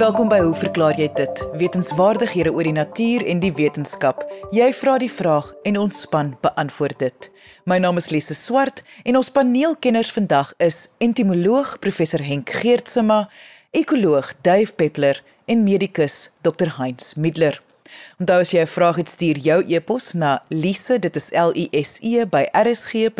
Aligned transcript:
Welkom 0.00 0.30
by 0.32 0.38
Hoe 0.40 0.54
verklaar 0.56 0.96
jy 0.96 1.10
dit? 1.12 1.42
Wetenskapwaardighede 1.60 2.48
oor 2.56 2.64
die 2.64 2.72
natuur 2.72 3.20
en 3.28 3.36
die 3.42 3.52
wetenskap. 3.52 4.22
Jy 4.48 4.72
vra 4.72 4.94
die 4.96 5.10
vraag 5.12 5.50
en 5.68 5.76
ons 5.76 5.98
span 6.06 6.30
beantwoord 6.40 6.96
dit. 7.02 7.28
My 7.68 7.76
naam 7.84 8.00
is 8.00 8.08
Lise 8.08 8.32
Swart 8.32 8.80
en 9.04 9.18
ons 9.20 9.28
paneelkenners 9.28 10.08
vandag 10.16 10.54
is 10.56 10.88
entomoloog 11.04 11.76
professor 11.84 12.24
Henk 12.24 12.48
Geertsma, 12.62 13.28
ekoloog 13.76 14.32
Dave 14.40 14.72
Peppler 14.72 15.20
en 15.44 15.68
medikus 15.68 16.30
Dr 16.48 16.78
Heinz 16.78 17.12
Middler. 17.20 17.60
Onthou 18.16 18.40
as 18.40 18.56
jy 18.56 18.64
'n 18.64 18.66
vraag 18.72 18.96
het, 18.96 19.08
stuur 19.08 19.36
jou 19.38 19.60
e-pos 19.68 20.12
na 20.14 20.42
lise, 20.48 20.98
dit 20.98 21.16
is 21.16 21.30
L 21.32 21.52
I 21.54 21.68
S 21.72 21.98
E 22.00 22.24
by 22.24 22.48
rsg.co.za. 22.52 23.18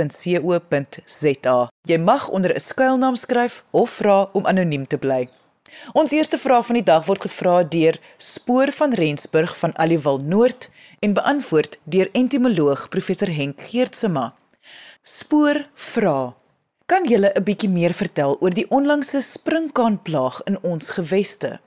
Jy 1.84 1.98
mag 1.98 2.28
onder 2.28 2.54
'n 2.54 2.60
skuilnaam 2.60 3.16
skryf 3.16 3.64
of 3.70 3.90
vra 3.90 4.28
om 4.33 4.47
anoniem 4.47 4.87
te 4.87 4.97
bly. 4.97 5.28
Ons 5.92 6.12
eerste 6.12 6.38
vraag 6.38 6.66
van 6.66 6.79
die 6.79 6.84
dag 6.84 7.06
word 7.06 7.24
gevra 7.27 7.62
deur 7.62 7.98
Spoor 8.16 8.73
van 8.73 8.95
Rensburg 8.95 9.56
van 9.59 9.74
Aliwal 9.77 10.19
Noord 10.19 10.70
en 11.01 11.16
beantwoord 11.16 11.78
deur 11.84 12.09
entomoloog 12.12 12.88
professor 12.88 13.28
Henk 13.28 13.61
Geertsma. 13.70 14.34
Spoor 15.02 15.66
vra: 15.75 16.34
Kan 16.87 17.09
julle 17.09 17.33
'n 17.34 17.45
bietjie 17.45 17.70
meer 17.70 17.95
vertel 17.95 18.37
oor 18.41 18.55
die 18.55 18.69
onlangse 18.69 19.20
sprinkaanplaag 19.20 20.41
in 20.45 20.59
ons 20.62 20.88
geweste? 20.88 21.61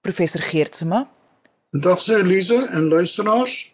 Professor 0.00 0.40
Geertsma 0.40 1.06
Dag 1.70 2.00
sê 2.00 2.20
Elise 2.22 2.68
en 2.72 2.88
luisteraars. 2.88 3.72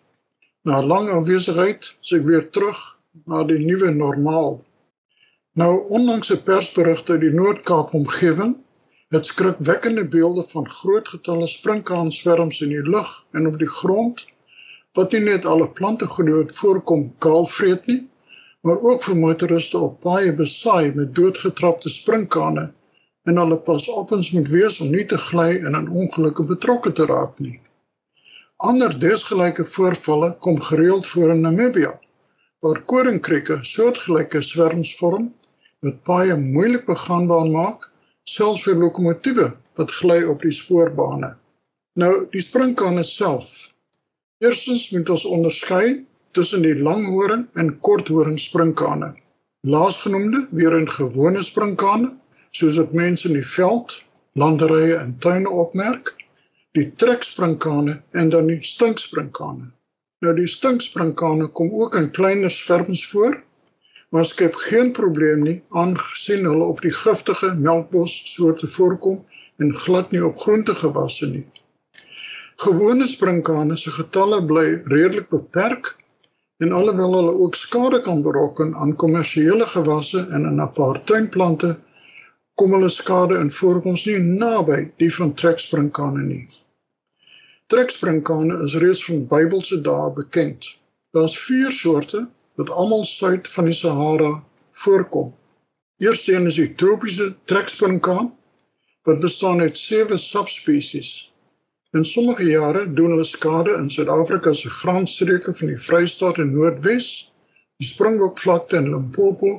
Na 0.62 0.80
lang 0.80 1.10
afwesigheid 1.10 1.84
sê 2.00 2.18
ek 2.18 2.24
weer 2.26 2.50
terug 2.50 2.78
na 3.26 3.42
die 3.44 3.58
nuwe 3.60 3.90
normaal. 3.94 4.56
Nou 5.54 5.72
onlangs 5.98 6.26
se 6.26 6.38
persberigte 6.42 7.12
uit 7.12 7.20
die 7.26 7.34
Noord-Kaap 7.36 7.92
omgewing 7.94 8.56
het 9.12 9.26
skrikwekkende 9.26 10.08
beelde 10.08 10.42
van 10.48 10.68
groot 10.68 11.08
getalle 11.08 11.46
sprinkaanswerms 11.46 12.60
in 12.64 12.70
die 12.72 12.84
lug 12.94 13.10
en 13.36 13.46
op 13.46 13.58
die 13.60 13.68
grond 13.68 14.24
wat 14.96 15.12
nie 15.12 15.20
net 15.24 15.48
alle 15.48 15.68
plante 15.80 16.08
gedood 16.08 16.52
voorkom 16.56 17.04
kaalvreet 17.24 17.86
nie, 17.90 18.00
maar 18.64 18.80
ook 18.80 19.02
vir 19.04 19.18
motoriste 19.18 19.78
op 19.78 19.98
paaie 20.04 20.32
besaai 20.36 20.94
met 20.94 21.14
doodgetrapte 21.16 21.92
sprinkane 21.92 22.70
en 23.28 23.42
hulle 23.42 23.58
pas 23.68 23.88
op 23.92 24.16
ons 24.16 24.32
moet 24.36 24.48
wees 24.54 24.80
om 24.80 24.90
nie 24.94 25.04
te 25.12 25.20
gly 25.26 25.50
en 25.60 25.76
in 25.80 25.92
ongelukke 26.04 26.48
betrokke 26.54 26.92
te 26.96 27.06
raak 27.12 27.38
nie. 27.44 27.58
Ander 28.56 28.98
desgelyke 29.04 29.64
voorvalle 29.74 30.32
kom 30.38 30.60
gereeld 30.60 31.06
voor 31.06 31.36
in 31.36 31.40
Namibië, 31.44 31.92
waar 32.64 32.82
koringkrieke 32.92 33.58
soortgelyke 33.66 34.42
swerms 34.42 34.96
vorm 34.98 35.32
wat 35.82 36.02
baie 36.06 36.36
moeilik 36.38 36.84
begaanbaar 36.86 37.48
maak, 37.50 37.91
selfs 38.28 38.64
vir 38.66 38.78
lokomotiewe 38.78 39.48
wat 39.78 39.94
gly 39.98 40.22
op 40.30 40.42
die 40.44 40.54
spoorbane. 40.54 41.34
Nou, 41.98 42.12
die 42.32 42.42
sprinkane 42.44 43.04
self. 43.04 43.72
Eerstens 44.42 44.90
moet 44.90 45.10
ons 45.12 45.24
onderskei 45.24 46.04
tussen 46.32 46.64
die 46.64 46.74
langhoring 46.78 47.46
en 47.54 47.74
korthoring 47.80 48.38
sprinkane. 48.40 49.12
Laasgenoemde 49.68 50.46
weer 50.50 50.74
in 50.78 50.88
gewone 50.90 51.42
sprinkane, 51.42 52.14
soos 52.50 52.78
wat 52.80 52.96
mense 52.96 53.28
in 53.28 53.36
die 53.38 53.46
veld, 53.46 53.94
landerye 54.34 54.96
en 54.96 55.18
tuine 55.20 55.50
opmerk, 55.50 56.14
die 56.72 56.88
treksprinkane 56.96 58.00
en 58.16 58.32
dan 58.32 58.48
die 58.48 58.62
stinksprinkane. 58.64 59.68
Nou 60.24 60.34
die 60.38 60.48
stinksprinkane 60.48 61.50
kom 61.52 61.72
ook 61.84 61.98
in 62.00 62.10
kleiner 62.16 62.50
swerms 62.50 63.04
voor, 63.12 63.36
maar 64.12 64.26
skep 64.28 64.54
geen 64.60 64.90
probleem 64.92 65.42
nie 65.48 65.58
aangesien 65.82 66.44
hulle 66.44 66.64
op 66.68 66.82
die 66.84 66.92
giftige 66.92 67.54
melkbos 67.66 68.12
soorte 68.34 68.68
voorkom 68.68 69.22
en 69.64 69.70
glad 69.84 70.10
nie 70.12 70.20
op 70.26 70.36
groentegewasse 70.42 71.28
nie. 71.30 71.46
Gewone 72.64 73.06
sprinkane 73.08 73.76
se 73.80 73.92
getalle 73.96 74.42
bly 74.50 74.66
redelik 74.94 75.30
beperk 75.32 75.94
en 76.62 76.74
alhoewel 76.78 77.16
hulle 77.18 77.32
ook 77.46 77.56
skade 77.56 78.02
kan 78.08 78.20
berokken 78.26 78.74
aan 78.74 78.92
kommersiële 79.04 79.66
gewasse 79.76 80.26
en 80.28 80.44
in 80.50 80.60
'n 80.60 80.72
paar 80.80 81.00
tuinplante, 81.04 81.70
kom 82.54 82.76
hulle 82.76 82.88
skade 82.88 83.40
in 83.44 83.50
voorkoms 83.50 84.04
nie 84.04 84.18
naby 84.18 84.78
die 84.96 85.14
van 85.14 85.34
treksprinkane 85.34 86.22
nie. 86.22 86.44
Treksprinkane 87.66 88.60
is 88.68 88.76
reeds 88.84 89.04
van 89.08 89.26
Bybelse 89.26 89.80
dae 89.80 90.12
bekend. 90.20 90.76
Daar's 91.10 91.38
4 91.38 91.72
soorte 91.72 92.26
wat 92.60 92.70
almal 92.70 93.04
suid 93.04 93.48
van 93.48 93.70
die 93.70 93.76
Sahara 93.76 94.32
voorkom. 94.84 95.32
Eersteen 96.02 96.46
is 96.50 96.58
die 96.60 96.72
tropiese 96.74 97.32
treksprinkaan 97.44 98.32
wat 99.06 99.20
bestaan 99.20 99.60
uit 99.60 99.78
7 99.78 100.18
subspesies. 100.18 101.32
In 101.92 102.04
sommige 102.04 102.44
jare 102.48 102.86
doen 102.92 103.12
hulle 103.12 103.24
skade 103.28 103.74
in 103.76 103.90
Suid-Afrika 103.90 104.54
se 104.56 104.70
grondstreke 104.70 105.52
van 105.52 105.72
die 105.72 105.80
Vrystaat 105.86 106.38
en 106.40 106.54
Noordwes, 106.54 107.08
die 107.76 107.88
Springbokvlakte 107.88 108.78
in 108.80 108.88
Limpopo 108.94 109.58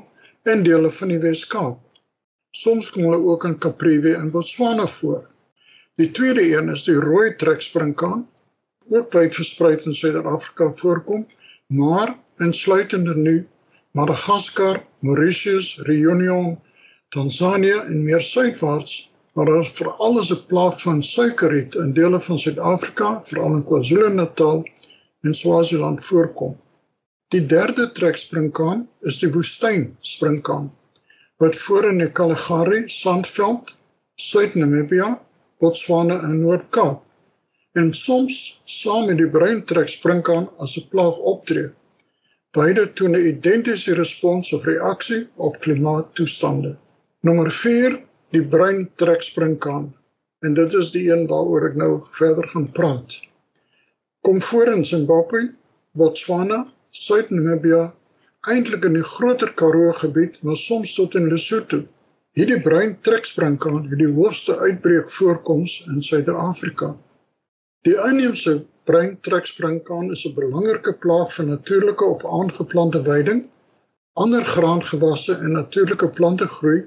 en 0.49 0.63
dele 0.65 0.89
van 0.91 1.13
die 1.13 1.19
Wes-Kaap. 1.21 1.77
Soms 2.57 2.89
kom 2.93 3.05
hulle 3.05 3.21
ook 3.33 3.45
in 3.49 3.57
Kapriwe 3.57 4.15
in 4.17 4.31
Botswana 4.33 4.87
voor. 4.87 5.27
Die 6.01 6.09
tweede 6.11 6.41
een 6.55 6.73
is 6.73 6.87
die 6.89 6.97
rooi 6.97 7.35
treksprinkaan, 7.37 8.25
ook 8.89 9.13
wyd 9.13 9.37
versprei 9.37 9.77
in 9.77 9.95
Suid-Afrika 9.95 10.71
voorkom, 10.81 11.27
maar 11.67 12.15
insluitende 12.39 13.15
nu 13.15 13.47
Madagaskar, 13.91 14.83
Mauritius, 14.99 15.79
Reunion, 15.85 16.59
Tansanië 17.09 17.77
en 17.85 18.03
meer 18.03 18.21
suidwaarts, 18.21 19.11
waar 19.33 19.45
daar 19.45 19.65
veral 19.65 20.19
as 20.19 20.31
'n 20.31 20.45
plaag 20.47 20.81
van 20.81 21.03
suikerriet 21.03 21.75
in 21.75 21.93
dele 21.93 22.19
van 22.19 22.39
Suid-Afrika, 22.39 23.21
veral 23.21 23.55
in 23.55 23.63
KwaZulu-Natal 23.63 24.65
en 25.21 25.33
Swaziland 25.33 26.05
voorkom. 26.05 26.57
Die 27.27 27.45
derde 27.45 27.91
treksprinkaan 27.91 28.89
is 29.01 29.19
die 29.19 29.31
woestynsprinkaan 29.31 30.71
wat 31.37 31.55
voor 31.55 31.89
in 31.89 31.97
die 31.97 32.11
Kalahari 32.11 32.83
sandveld, 32.87 33.77
Suid-Namibië 34.15 35.17
Botswana 35.63 36.19
en 36.27 36.41
Noord-Kaap. 36.41 37.03
En 37.79 37.93
soms 37.93 38.61
saam 38.65 39.05
met 39.07 39.17
die 39.17 39.29
bruintrek 39.35 39.87
sprinkaan 39.89 40.49
as 40.63 40.75
'n 40.77 40.89
plaag 40.91 41.17
optree. 41.31 41.69
Beide 42.53 42.83
toon 42.93 43.15
'n 43.17 43.27
identiese 43.33 43.93
respons 43.97 44.53
of 44.53 44.65
reaksie 44.69 45.21
op 45.35 45.55
klimaattoestande. 45.59 46.75
Nommer 47.25 47.51
4, 47.51 47.95
die 48.35 48.43
bruintrek 48.55 49.21
sprinkaan. 49.25 49.87
En 50.45 50.53
dit 50.53 50.73
is 50.73 50.91
die 50.93 51.07
een 51.11 51.23
waaroor 51.31 51.65
ek 51.69 51.79
nou 51.81 51.93
verder 52.19 52.47
gaan 52.51 52.67
praat. 52.71 53.15
Kom 54.21 54.41
voor 54.41 54.69
in 54.75 54.85
Zimbabwe, 54.85 55.41
Botswana, 55.97 56.59
Suid-Namibië, 56.89 57.91
eintlik 58.53 58.85
in 58.85 58.99
die 58.99 59.07
groter 59.13 59.53
Karoo 59.53 59.91
gebied, 60.03 60.37
maar 60.43 60.57
soms 60.57 60.93
tot 60.93 61.15
in 61.15 61.31
Lesotho. 61.33 61.81
Hierdie 62.37 62.61
bruin 62.61 62.93
treksprinkaan 63.01 63.89
het 63.89 63.97
die 63.97 64.13
hoogste 64.13 64.59
uitbreek 64.59 65.09
voorkoms 65.09 65.79
in 65.87 66.05
Suider-Afrika. 66.05 66.93
Die 67.81 67.97
inheemse 68.11 68.59
bruin 68.83 69.17
treksprinkaan 69.21 70.11
is 70.11 70.25
'n 70.27 70.35
belangrike 70.39 70.93
plaag 71.03 71.33
vir 71.35 71.45
natuurlike 71.45 72.05
of 72.05 72.25
aangeplante 72.25 73.01
weiding, 73.01 73.43
ander 74.13 74.43
graangewasse 74.45 75.33
en 75.35 75.51
natuurlike 75.51 76.09
plante 76.09 76.47
groei 76.47 76.81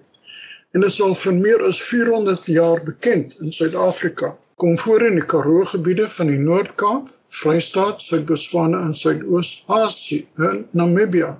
en 0.74 0.82
is 0.82 1.00
al 1.00 1.14
vir 1.14 1.34
meer 1.34 1.62
as 1.64 1.80
400 1.82 2.44
jaar 2.52 2.82
bekend 2.84 3.36
in 3.40 3.52
Suid-Afrika. 3.52 4.36
Kom 4.56 4.78
voor 4.78 5.06
in 5.06 5.16
die 5.20 5.24
Karoo 5.24 5.64
gebiede 5.64 6.08
van 6.08 6.26
die 6.26 6.38
Noord-Kaap, 6.38 7.08
Vrystaat, 7.28 8.02
Suid-Botswana 8.02 8.80
en 8.80 8.94
Suidoos-Asië 8.94 10.26
en 10.36 10.66
Namibië. 10.70 11.34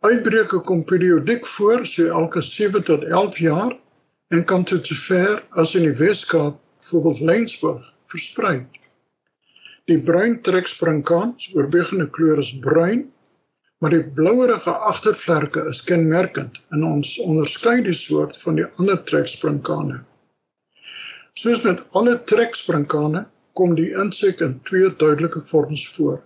Uitbreuke 0.00 0.60
kom 0.60 0.84
periodiek 0.84 1.46
voor, 1.46 1.86
so 1.86 2.06
elke 2.06 2.42
7 2.42 2.84
tot 2.84 3.04
11 3.04 3.38
jaar 3.38 3.76
en 4.28 4.44
kan 4.44 4.64
tot 4.64 4.86
sover 4.86 5.42
as 5.50 5.74
in 5.74 5.88
die 5.88 5.96
Weskaap, 5.96 6.60
byvoorbeeld 6.80 7.20
Lensburg, 7.20 7.94
versprei. 8.04 8.66
Die 9.88 10.00
bruin 10.04 10.34
treksprinkaan 10.44 11.30
se 11.40 11.54
oorwegende 11.56 12.10
kleur 12.12 12.42
is 12.42 12.50
bruin, 12.60 13.06
maar 13.80 13.94
die 13.94 14.02
blouerige 14.18 14.74
agtervlerke 14.90 15.64
is 15.70 15.80
kenmerkend 15.86 16.58
en 16.76 16.84
ons 16.84 17.14
onderskei 17.24 17.78
die 17.86 17.96
soort 17.96 18.36
van 18.42 18.58
die 18.58 18.66
ander 18.76 19.00
treksprinkane. 19.10 20.02
Soos 21.38 21.64
met 21.64 21.80
alle 21.96 22.18
treksprinkane 22.32 23.24
kom 23.56 23.74
die 23.80 23.88
insek 24.04 24.44
in 24.44 24.58
twee 24.68 24.92
duidelike 24.92 25.40
vorms 25.48 25.86
voor. 25.94 26.20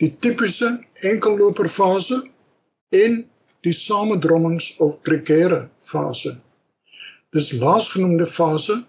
Die 0.00 0.14
tipiese 0.16 0.72
enkelloperfase 1.12 2.22
en 3.04 3.22
die 3.66 3.76
samedrommings 3.76 4.72
of 4.80 5.00
gregere 5.04 5.66
fase. 5.92 6.38
Dis 7.36 7.52
laasgenoemde 7.60 8.26
fase 8.26 8.80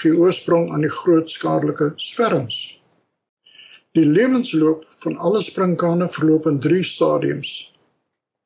gee 0.00 0.16
oorsprong 0.16 0.70
aan 0.72 0.88
die 0.88 0.96
groot 1.02 1.28
skadelike 1.28 1.92
swerms. 2.00 2.79
Die 3.98 4.04
lewensloop 4.06 4.84
van 5.02 5.16
alle 5.16 5.40
sprinkane 5.42 6.06
verloop 6.08 6.44
in 6.46 6.60
3 6.62 6.82
stadiums. 6.86 7.54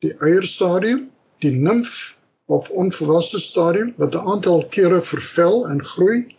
Die 0.01 0.15
eierstadium, 0.25 1.11
die 1.45 1.51
nimf 1.53 2.17
of 2.47 2.71
onvolwasse 2.71 3.41
stadium 3.41 3.93
wat 3.97 4.15
'n 4.15 4.27
aantal 4.35 4.65
kere 4.77 5.01
vervel 5.03 5.67
en 5.69 5.85
groei 5.85 6.37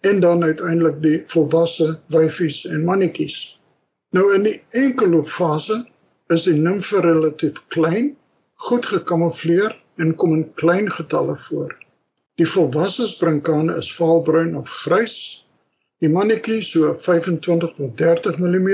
en 0.00 0.20
dan 0.20 0.44
uiteindelik 0.44 1.02
die 1.02 1.22
volwasse 1.26 2.00
wyfies 2.06 2.64
en 2.64 2.84
mannetjies. 2.84 3.38
Nou 4.10 4.34
in 4.34 4.42
die 4.42 4.60
enkelloopfase 4.70 5.86
is 6.26 6.42
die 6.42 6.58
nimfe 6.60 7.00
relatief 7.00 7.62
klein, 7.68 8.16
goed 8.54 8.86
gekamoufleer 8.86 9.82
en 9.96 10.14
kom 10.14 10.34
in 10.34 10.54
klein 10.54 10.90
getalle 10.90 11.36
voor. 11.36 11.72
Die 12.36 12.48
volwasse 12.48 13.06
sprinkane 13.06 13.76
is 13.76 13.94
vaalbruin 13.96 14.56
of 14.56 14.68
grys. 14.68 15.41
Die 16.02 16.10
mannetjie 16.10 16.62
so 16.66 16.88
25 16.98 17.74
tot 17.76 17.98
30 17.98 18.38
mm, 18.42 18.70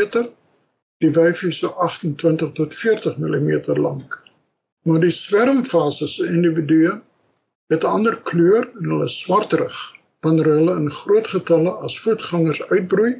die 1.04 1.10
wyfie 1.12 1.50
so 1.52 1.75
28 1.86 2.54
tot 2.56 2.75
40 2.75 3.19
mm 3.20 3.50
lank. 3.76 4.16
Maar 4.88 5.02
die 5.04 5.12
swermfase 5.12 6.08
se 6.08 6.25
individue 6.32 6.94
het 7.69 7.84
'n 7.84 7.92
ander 7.96 8.16
kleur 8.30 8.70
en 8.80 8.88
hulle 8.88 9.04
is 9.04 9.19
swarterig 9.20 9.76
wanneer 10.25 10.48
hulle 10.54 10.76
in 10.80 10.88
groot 10.90 11.28
getalle 11.34 11.75
as 11.88 11.98
voetgangers 12.00 12.62
uitbroei, 12.72 13.12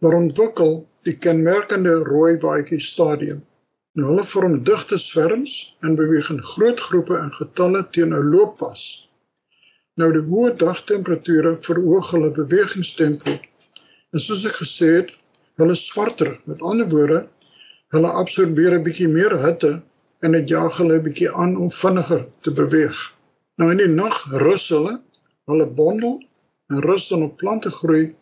waar 0.00 0.18
ontwikkel 0.18 0.74
die 1.06 1.16
kenmerkende 1.16 1.94
rooi 2.10 2.38
baadjie 2.42 2.80
stadium. 2.80 3.46
Nou 3.94 4.08
hulle 4.08 4.24
vorm 4.24 4.64
digte 4.64 4.98
swerms 4.98 5.76
en 5.80 5.94
beweeg 5.94 6.30
in 6.34 6.42
groot 6.42 6.80
groepe 6.80 7.22
in 7.22 7.32
getalle 7.38 7.86
teen 7.90 8.14
'n 8.18 8.30
looppas. 8.34 8.82
Nou 10.00 10.08
die 10.14 10.22
hoë 10.24 10.54
dagtemperature 10.60 11.50
verhoog 11.60 12.10
hulle 12.14 12.30
bewegingstempo. 12.36 13.34
En 14.12 14.22
soos 14.24 14.44
ek 14.48 14.54
gesê 14.62 14.88
het, 14.94 15.10
hulle 15.60 15.74
swarterig. 15.76 16.38
Met 16.48 16.62
ander 16.64 16.88
woorde, 16.88 17.18
hulle 17.92 18.12
absorbeer 18.22 18.78
'n 18.78 18.84
bietjie 18.86 19.08
meer 19.12 19.34
hitte 19.42 19.72
en 20.24 20.36
dit 20.36 20.48
jaag 20.54 20.78
hulle 20.80 20.96
'n 20.98 21.04
bietjie 21.08 21.28
aan 21.44 21.56
om 21.64 21.70
vinniger 21.80 22.22
te 22.40 22.54
beweeg. 22.60 23.02
Nou 23.60 23.68
in 23.74 23.82
die 23.82 23.92
nag 23.92 24.16
rus 24.44 24.68
hulle 24.72 24.94
hulle 25.50 25.68
bondel 25.80 26.14
en 26.72 26.80
rus 26.88 27.08
dan 27.08 27.26
op 27.28 27.36
plante 27.36 27.70
groei 27.70 28.14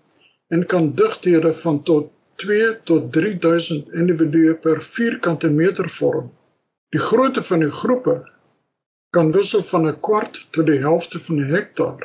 en 0.51 0.67
kan 0.67 0.91
digthede 0.99 1.53
van 1.63 1.83
tot 1.83 2.11
2 2.43 2.83
tot 2.91 3.13
3000 3.13 3.95
individue 4.03 4.57
per 4.67 4.83
vierkante 4.83 5.51
meter 5.51 5.89
vorm. 5.89 6.33
Die 6.91 7.03
grootte 7.09 7.43
van 7.43 7.63
die 7.63 7.75
groepe 7.81 8.17
kan 9.11 9.33
wissel 9.33 9.63
van 9.63 9.87
'n 9.87 10.01
kwart 10.01 10.47
tot 10.51 10.67
die 10.67 10.79
helfte 10.79 11.21
van 11.21 11.37
'n 11.37 11.53
hektaar. 11.57 12.03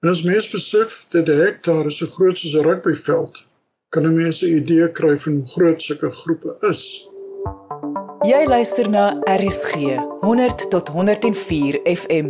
En 0.00 0.08
as 0.08 0.22
mens 0.22 0.50
besef 0.50 1.06
dat 1.08 1.28
'n 1.28 1.40
hektaar 1.46 1.90
so 1.92 2.06
groot 2.06 2.38
soos 2.38 2.54
'n 2.54 2.64
rugbyveld, 2.68 3.44
kan 3.88 4.02
'n 4.06 4.16
mens 4.16 4.42
'n 4.42 4.56
idee 4.60 4.90
kry 4.90 5.16
van 5.18 5.32
hoe 5.32 5.48
groot 5.54 5.82
sulke 5.82 6.10
groepe 6.10 6.56
is. 6.60 7.08
Jy 8.20 8.44
luister 8.46 8.88
na 8.88 9.20
RSG 9.24 9.74
100 10.20 10.70
tot 10.70 10.88
104 10.88 11.80
FM. 11.84 12.28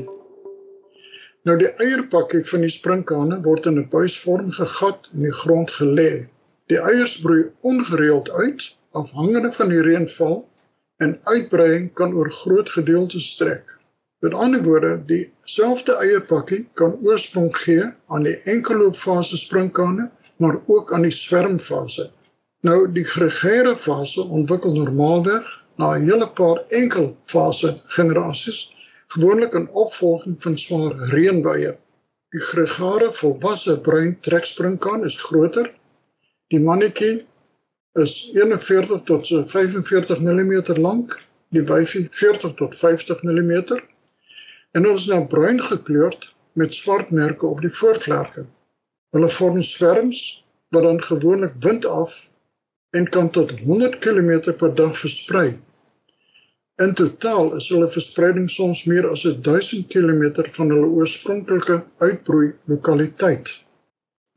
Nou 1.43 1.59
die 1.59 1.73
eierpakkie 1.77 2.45
van 2.45 2.61
die 2.61 2.71
sprinkane 2.71 3.41
word 3.43 3.67
in 3.67 3.79
'n 3.79 3.89
buisvorm 3.89 4.51
gegat 4.51 5.09
in 5.13 5.23
die 5.23 5.33
grond 5.43 5.71
gelê. 5.71 6.29
Die 6.67 6.79
eiers 6.79 7.21
broei 7.21 7.51
ongereeld 7.61 8.31
uit 8.31 8.77
afhangende 8.91 9.53
van 9.53 9.69
die 9.69 9.83
reënval 9.83 10.50
en 11.05 11.19
uitbreiing 11.33 11.93
kan 11.99 12.15
oor 12.15 12.31
groot 12.43 12.71
gedeeltes 12.71 13.31
strek. 13.35 13.77
Met 14.21 14.35
ander 14.35 14.63
woorde, 14.63 14.93
dieselfde 15.09 15.97
eierpakkie 16.05 16.65
kan 16.81 16.99
oorsprong 17.03 17.53
gee 17.57 17.87
aan 18.13 18.27
die 18.29 18.37
enkelloopfase 18.53 19.39
sprinkane, 19.41 20.11
maar 20.37 20.61
ook 20.67 20.93
aan 20.93 21.07
die 21.09 21.15
swermfase. 21.15 22.11
Nou 22.61 22.85
die 22.93 23.05
gregere 23.05 23.73
fase 23.77 24.23
ontwikkel 24.23 24.75
normaalweg 24.77 25.49
na 25.81 25.95
'n 25.97 26.05
hele 26.11 26.29
paar 26.41 26.61
enkelfase 26.81 27.71
generasies 27.97 28.61
gewoonlik 29.15 29.55
in 29.61 29.71
opvolging 29.85 30.37
van 30.43 30.59
swaar 30.59 30.93
reënbuie. 31.15 31.73
Die 32.35 32.43
gregare 32.51 33.09
volwasse 33.13 33.81
bruin 33.81 34.13
treksprinkaan 34.21 35.05
is 35.05 35.17
groter. 35.23 35.73
Die 36.53 36.61
mannetjie 36.61 37.27
is 37.93 38.31
41 38.35 39.03
tot 39.05 39.27
45 39.27 40.21
mm 40.21 40.53
lank, 40.79 41.17
die 41.51 41.63
wyfie 41.67 42.07
40 42.11 42.55
tot 42.55 42.77
50 42.77 43.23
mm. 43.23 43.81
En 44.73 44.87
ons 44.87 45.01
is 45.03 45.09
nou 45.11 45.25
bruin 45.27 45.59
gekleurd 45.63 46.35
met 46.53 46.75
swart 46.75 47.11
merke 47.11 47.47
op 47.47 47.61
die 47.61 47.73
voorvlerke. 47.75 48.47
Hulle 49.11 49.29
vorm 49.29 49.63
swerms 49.63 50.45
wat 50.71 50.83
dan 50.83 51.03
gewoonlik 51.03 51.57
wind 51.59 51.87
af 51.87 52.31
en 52.91 53.09
kan 53.09 53.31
tot 53.31 53.51
100 53.59 53.99
km 53.99 54.55
per 54.57 54.75
dag 54.75 54.95
versprei. 54.99 55.59
In 56.83 56.95
totaal 56.95 57.57
is 57.57 57.69
hulle 57.69 57.89
verspreiding 57.91 58.47
soms 58.51 58.85
meer 58.85 59.11
as 59.11 59.23
1000 59.23 59.91
km 59.91 60.47
van 60.55 60.71
hulle 60.71 60.87
oorspronklike 60.87 61.83
uitbroei 61.99 62.53
lokaliteit. 62.65 63.51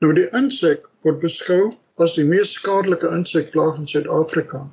Nou 0.02 0.14
die 0.18 0.28
insek 0.42 0.90
word 1.06 1.22
beskou 1.22 1.78
as 2.02 2.16
die 2.18 2.26
mees 2.26 2.56
skadelike 2.58 3.10
insekplaag 3.14 3.78
in 3.78 3.88
Suid-Afrika. 3.88 4.64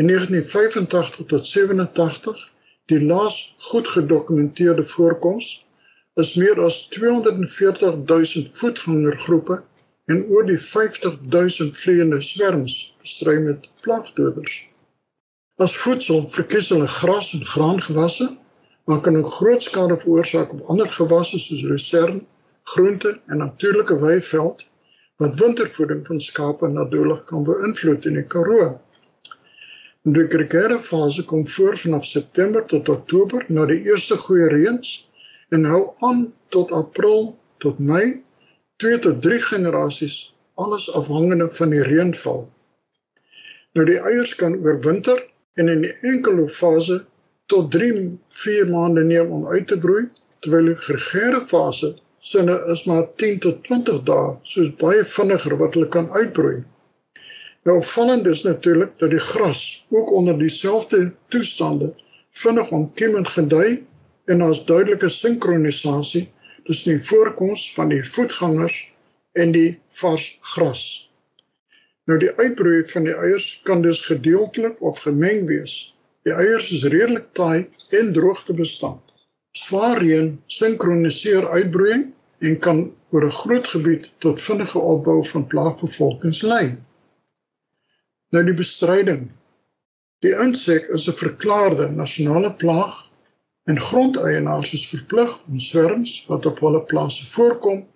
In 0.00 0.06
1985 0.06 1.26
tot 1.28 1.46
87, 1.46 2.50
die 2.86 3.00
laas 3.04 3.54
goed 3.70 3.88
gedokumenteerde 3.88 4.82
voorkoms, 4.82 5.66
is 6.14 6.34
meer 6.34 6.60
as 6.62 6.88
240 6.88 7.96
000 8.06 8.46
voetgangergroepe 8.56 9.62
en 10.04 10.24
oor 10.30 10.46
die 10.46 10.58
50 10.60 11.18
000 11.28 11.72
vleiende 11.72 12.20
swerms 12.22 12.94
bestry 13.02 13.38
met 13.42 13.68
plaagdoders. 13.80 14.56
As 15.62 15.76
voedsel 15.76 16.26
verkies 16.26 16.68
hulle 16.74 16.88
gras 16.88 17.32
en 17.36 17.44
graangewasse, 17.46 18.28
maar 18.84 19.00
kan 19.00 19.16
ook 19.16 19.32
groot 19.38 19.62
skade 19.62 19.96
veroorsaak 19.98 20.52
op 20.52 20.68
ander 20.72 20.90
gewasse 20.92 21.38
soos 21.38 21.62
lucern, 21.62 22.26
groente 22.74 23.20
en 23.26 23.38
natuurlike 23.38 24.00
weiveld 24.00 24.66
wat 25.22 25.38
wintervoeding 25.38 26.06
van 26.06 26.20
skape 26.20 26.68
nadelig 26.68 27.24
kan 27.30 27.44
beïnvloed 27.46 28.06
in 28.10 28.16
die 28.18 28.26
Karoo. 28.26 28.72
Die 30.16 30.26
gregere 30.28 30.78
fase 30.82 31.24
kom 31.24 31.46
voor 31.46 31.78
vanaf 31.78 32.06
September 32.06 32.64
tot 32.72 32.88
Oktober 32.88 33.44
na 33.48 33.66
die 33.70 33.80
eerste 33.86 34.18
goeie 34.24 34.48
reëns 34.50 34.96
en 35.54 35.64
hou 35.70 35.82
aan 36.08 36.26
tot 36.56 36.72
April 36.74 37.30
tot 37.62 37.78
Mei, 37.78 38.24
2 38.82 38.98
tot 39.06 39.22
3 39.22 39.40
generasies, 39.52 40.34
alles 40.54 40.90
afhangende 40.92 41.48
van 41.48 41.70
die 41.70 41.86
reënval. 41.86 42.44
Nou 43.74 43.86
die 43.86 44.00
eiers 44.02 44.34
kan 44.38 44.58
oorwinter 44.66 45.22
en 45.54 45.70
in 45.70 45.86
die 45.86 45.94
enkele 46.10 46.48
fase 46.50 47.04
tot 47.46 47.70
3-4 47.76 48.66
maande 48.70 49.06
neem 49.06 49.30
om 49.30 49.46
uit 49.46 49.66
te 49.70 49.78
broei, 49.78 50.08
terwyl 50.42 50.72
die 50.72 50.80
gregere 50.88 51.40
fase 51.40 51.94
sinne 52.24 52.54
is 52.72 52.84
maar 52.88 53.04
10 53.20 53.38
tot 53.44 53.64
20 53.68 54.00
dae, 54.08 54.36
soos 54.48 54.70
baie 54.80 55.02
vinniger 55.04 55.58
wat 55.60 55.76
hulle 55.76 55.88
kan 55.96 56.06
uitbroei. 56.16 56.62
Nou 57.68 57.76
opvallend 57.80 58.26
is 58.30 58.42
natuurlik 58.46 58.94
dat 59.02 59.12
die 59.12 59.20
gras 59.20 59.60
ook 59.90 60.12
onder 60.12 60.38
dieselfde 60.38 61.12
toestande 61.28 61.92
vinnig 62.44 62.70
ontkiemend 62.70 63.28
gedei 63.36 63.84
en 64.24 64.40
daar's 64.40 64.64
duidelike 64.64 65.08
sinkronisasie 65.08 66.26
tussen 66.64 66.96
die 66.96 67.06
voorkoms 67.06 67.68
van 67.74 67.92
die 67.92 68.02
voetgangers 68.08 68.78
en 69.32 69.52
die 69.52 69.78
vars 70.00 70.26
gras. 70.40 70.84
Nou 72.04 72.18
die 72.20 72.32
uitbroei 72.36 72.84
van 72.88 73.08
die 73.08 73.16
eiers 73.16 73.48
kan 73.68 73.82
dus 73.84 74.04
gedeeltelik 74.08 74.80
of 74.80 74.98
gemeng 75.04 75.46
wees. 75.48 75.96
Die 76.24 76.32
eiers 76.32 76.70
is 76.72 76.84
redelik 76.88 77.32
taai 77.36 77.68
en 78.00 78.12
droogte 78.16 78.56
bestand. 78.56 79.13
Swaar 79.54 80.00
reën 80.02 80.42
sinkroniseer 80.46 81.44
uitbroeiing 81.48 82.04
en 82.48 82.58
kan 82.58 82.78
oor 83.10 83.24
'n 83.26 83.38
groot 83.40 83.66
gebied 83.74 84.10
tot 84.18 84.42
vinnige 84.42 84.78
opbou 84.78 85.18
van 85.26 85.46
plaagbevolkings 85.46 86.40
lei. 86.42 86.66
Nou 88.30 88.44
die 88.44 88.56
bestryding. 88.62 89.30
Die 90.26 90.34
insek 90.46 90.88
is 90.98 91.06
'n 91.08 91.20
verklaarde 91.20 91.90
nasionale 91.90 92.52
plaag 92.62 92.96
en 93.70 93.80
grondeienaars 93.80 94.72
is 94.72 94.88
verplig 94.88 95.38
om 95.46 95.60
swerms 95.60 96.16
wat 96.26 96.46
op 96.46 96.58
hulle 96.60 96.82
plase 96.84 97.26
voorkom 97.26 97.86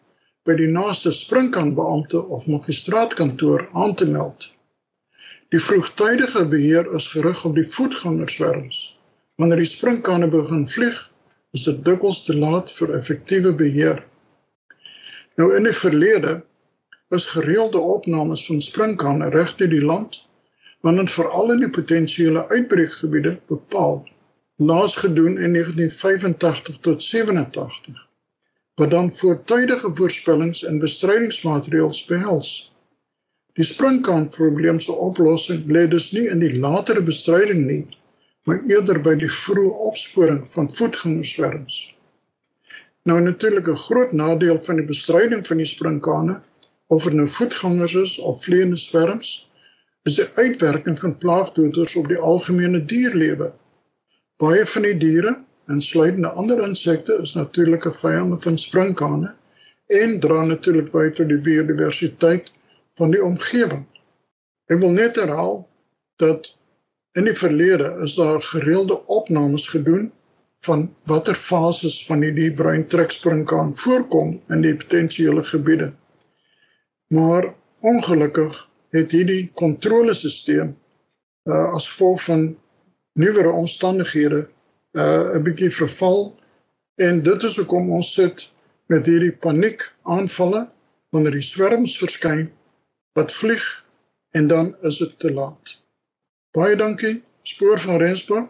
by 0.44 0.54
die 0.62 0.70
naaste 0.72 1.12
sprinkaanbeampte 1.12 2.22
of 2.36 2.46
magistraatkantoor 2.46 3.68
aan 3.72 3.94
te 3.94 4.06
meld. 4.06 4.52
Die 5.48 5.60
vroegtydige 5.60 6.48
beheer 6.48 6.94
is 6.94 7.10
gerig 7.12 7.44
op 7.44 7.54
die 7.54 7.66
voetgangerswerms. 7.66 8.98
Wanneer 9.34 9.56
die 9.56 9.72
sprinkane 9.74 10.28
begin 10.28 10.68
vlieg, 10.68 11.07
is 11.56 11.64
dit 11.68 11.84
dikwels 11.84 12.24
te 12.24 12.36
laat 12.36 12.72
vir 12.78 12.94
effektiewe 12.98 13.54
beheer. 13.62 14.04
Nou 15.40 15.50
in 15.56 15.68
die 15.68 15.76
verlede 15.76 16.34
is 17.14 17.30
gereelde 17.32 17.80
opnames 17.96 18.46
van 18.46 18.60
sprinkane 18.62 19.30
regte 19.34 19.68
die 19.68 19.84
land, 19.84 20.20
wanneer 20.84 21.08
veral 21.10 21.54
in 21.54 21.64
die 21.64 21.72
potensiële 21.78 22.44
uitbreekgebiede 22.48 23.38
bepaal, 23.48 24.02
laas 24.58 24.96
gedoen 24.96 25.38
in 25.38 25.56
1985 25.56 26.78
tot 26.84 27.02
87 27.02 28.06
wat 28.78 28.90
dan 28.90 29.12
voortydige 29.12 29.94
voorspellings 29.94 30.64
en 30.64 30.78
bestrydingsmaatreëls 30.78 32.04
behels. 32.06 32.50
Die 33.58 33.64
sprinkaan-probleem 33.66 34.78
se 34.80 34.92
oplossing 34.92 35.64
lê 35.66 35.88
dus 35.90 36.12
nie 36.14 36.28
in 36.30 36.38
die 36.38 36.52
latere 36.62 37.02
bestryding 37.02 37.64
nie, 37.66 37.80
maar 38.44 38.60
eerder 38.66 39.00
by 39.00 39.14
die 39.20 39.30
vroeë 39.30 39.72
opsporing 39.90 40.42
van 40.50 40.70
voetgangerswerms. 40.72 41.80
Nou 43.08 43.20
natuurlik 43.20 43.68
'n 43.68 43.84
groot 43.88 44.12
nadeel 44.12 44.60
van 44.60 44.76
die 44.76 44.84
bestryding 44.84 45.46
van 45.46 45.56
die 45.56 45.66
sprinkane 45.66 46.40
of 46.86 47.02
vir 47.02 47.14
nou 47.14 47.28
voetgangers 47.28 47.94
is 47.94 48.18
of 48.18 48.42
vleiende 48.44 48.76
swerms 48.76 49.48
is 50.02 50.14
die 50.14 50.28
uitwerking 50.34 50.98
van 50.98 51.16
plaagdoders 51.18 51.96
op 51.96 52.08
die 52.08 52.18
algemene 52.18 52.84
dierlewe. 52.84 53.52
Baie 54.36 54.66
van 54.66 54.82
die 54.82 54.96
diere, 54.96 55.34
insluitende 55.68 56.28
ander 56.28 56.62
insekte, 56.64 57.18
is 57.22 57.34
natuurlike 57.34 57.92
vyande 57.92 58.38
van 58.38 58.58
sprinkane 58.58 59.34
en 59.86 60.20
dra 60.20 60.44
natuurlik 60.44 60.92
by 60.92 61.08
tot 61.10 61.28
die 61.28 61.40
biodiversiteit 61.40 62.52
van 63.00 63.10
die 63.10 63.22
omgewing. 63.24 63.84
Ek 64.68 64.80
wil 64.80 64.92
net 64.92 65.16
herhaal 65.16 65.62
dat 66.16 66.57
in 67.12 67.24
die 67.24 67.36
verlede 67.36 67.88
is 68.04 68.14
daar 68.14 68.42
gereelde 68.42 69.06
opnames 69.06 69.68
gedoen 69.68 70.12
van 70.66 70.94
watter 71.04 71.34
fases 71.34 72.06
van 72.06 72.22
hierdie 72.22 72.52
bruin 72.54 72.86
treksprinkaan 72.86 73.76
voorkom 73.76 74.40
in 74.48 74.60
die 74.60 74.74
potensiële 74.76 75.44
gebiede. 75.44 75.92
Maar 77.14 77.54
ongelukkig 77.80 78.68
het 78.90 79.12
hierdie 79.12 79.50
kontrolesisteem 79.54 80.76
uh 81.48 81.74
as 81.74 81.88
gevolg 81.88 82.22
van 82.22 82.42
nuwere 83.12 83.50
omstandighede 83.50 84.48
uh 84.92 85.36
'n 85.38 85.42
bietjie 85.42 85.70
verval 85.70 86.34
en 86.94 87.22
dit 87.22 87.42
is 87.42 87.56
hoekom 87.56 87.92
ons 87.92 88.12
sit 88.14 88.50
met 88.86 89.06
hierdie 89.06 89.36
paniek 89.46 89.84
aanvalle 90.02 90.68
wanneer 91.10 91.38
die 91.38 91.48
swerms 91.48 91.98
verskyn 91.98 92.48
wat 93.12 93.32
vlieg 93.32 93.66
en 94.30 94.46
dan 94.46 94.76
is 94.80 94.98
dit 94.98 95.18
te 95.18 95.32
laat. 95.32 95.78
Baie 96.58 96.74
dankie 96.76 97.22
spoor 97.46 97.78
van 97.78 98.00
Rensburg 98.02 98.48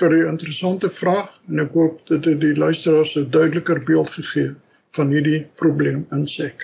vir 0.00 0.14
die 0.16 0.24
interessante 0.26 0.88
vraag 0.90 1.36
en 1.46 1.60
ek 1.62 1.76
hoop 1.78 2.00
dit 2.08 2.24
het 2.26 2.40
die 2.42 2.56
luisteraars 2.58 3.14
'n 3.20 3.30
duideliker 3.30 3.78
beeld 3.90 4.10
gegee 4.16 4.50
van 4.96 5.06
hierdie 5.14 5.42
probleem 5.62 6.00
insek. 6.10 6.58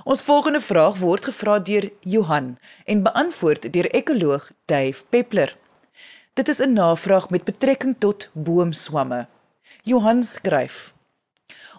Ons 0.04 0.22
volgende 0.22 0.62
vraag 0.62 0.98
word 0.98 1.26
gevra 1.28 1.60
deur 1.60 1.90
Johan 2.00 2.58
en 2.86 3.04
beantwoord 3.04 3.74
deur 3.74 3.90
ekoloog 3.92 4.52
Dave 4.66 5.04
Peppler. 5.10 5.58
Dit 6.34 6.48
is 6.48 6.60
'n 6.62 6.74
navraag 6.74 7.30
met 7.30 7.44
betrekking 7.44 7.96
tot 8.00 8.30
boomswamme. 8.34 9.28
Johan 9.84 10.24
skryf: 10.24 10.94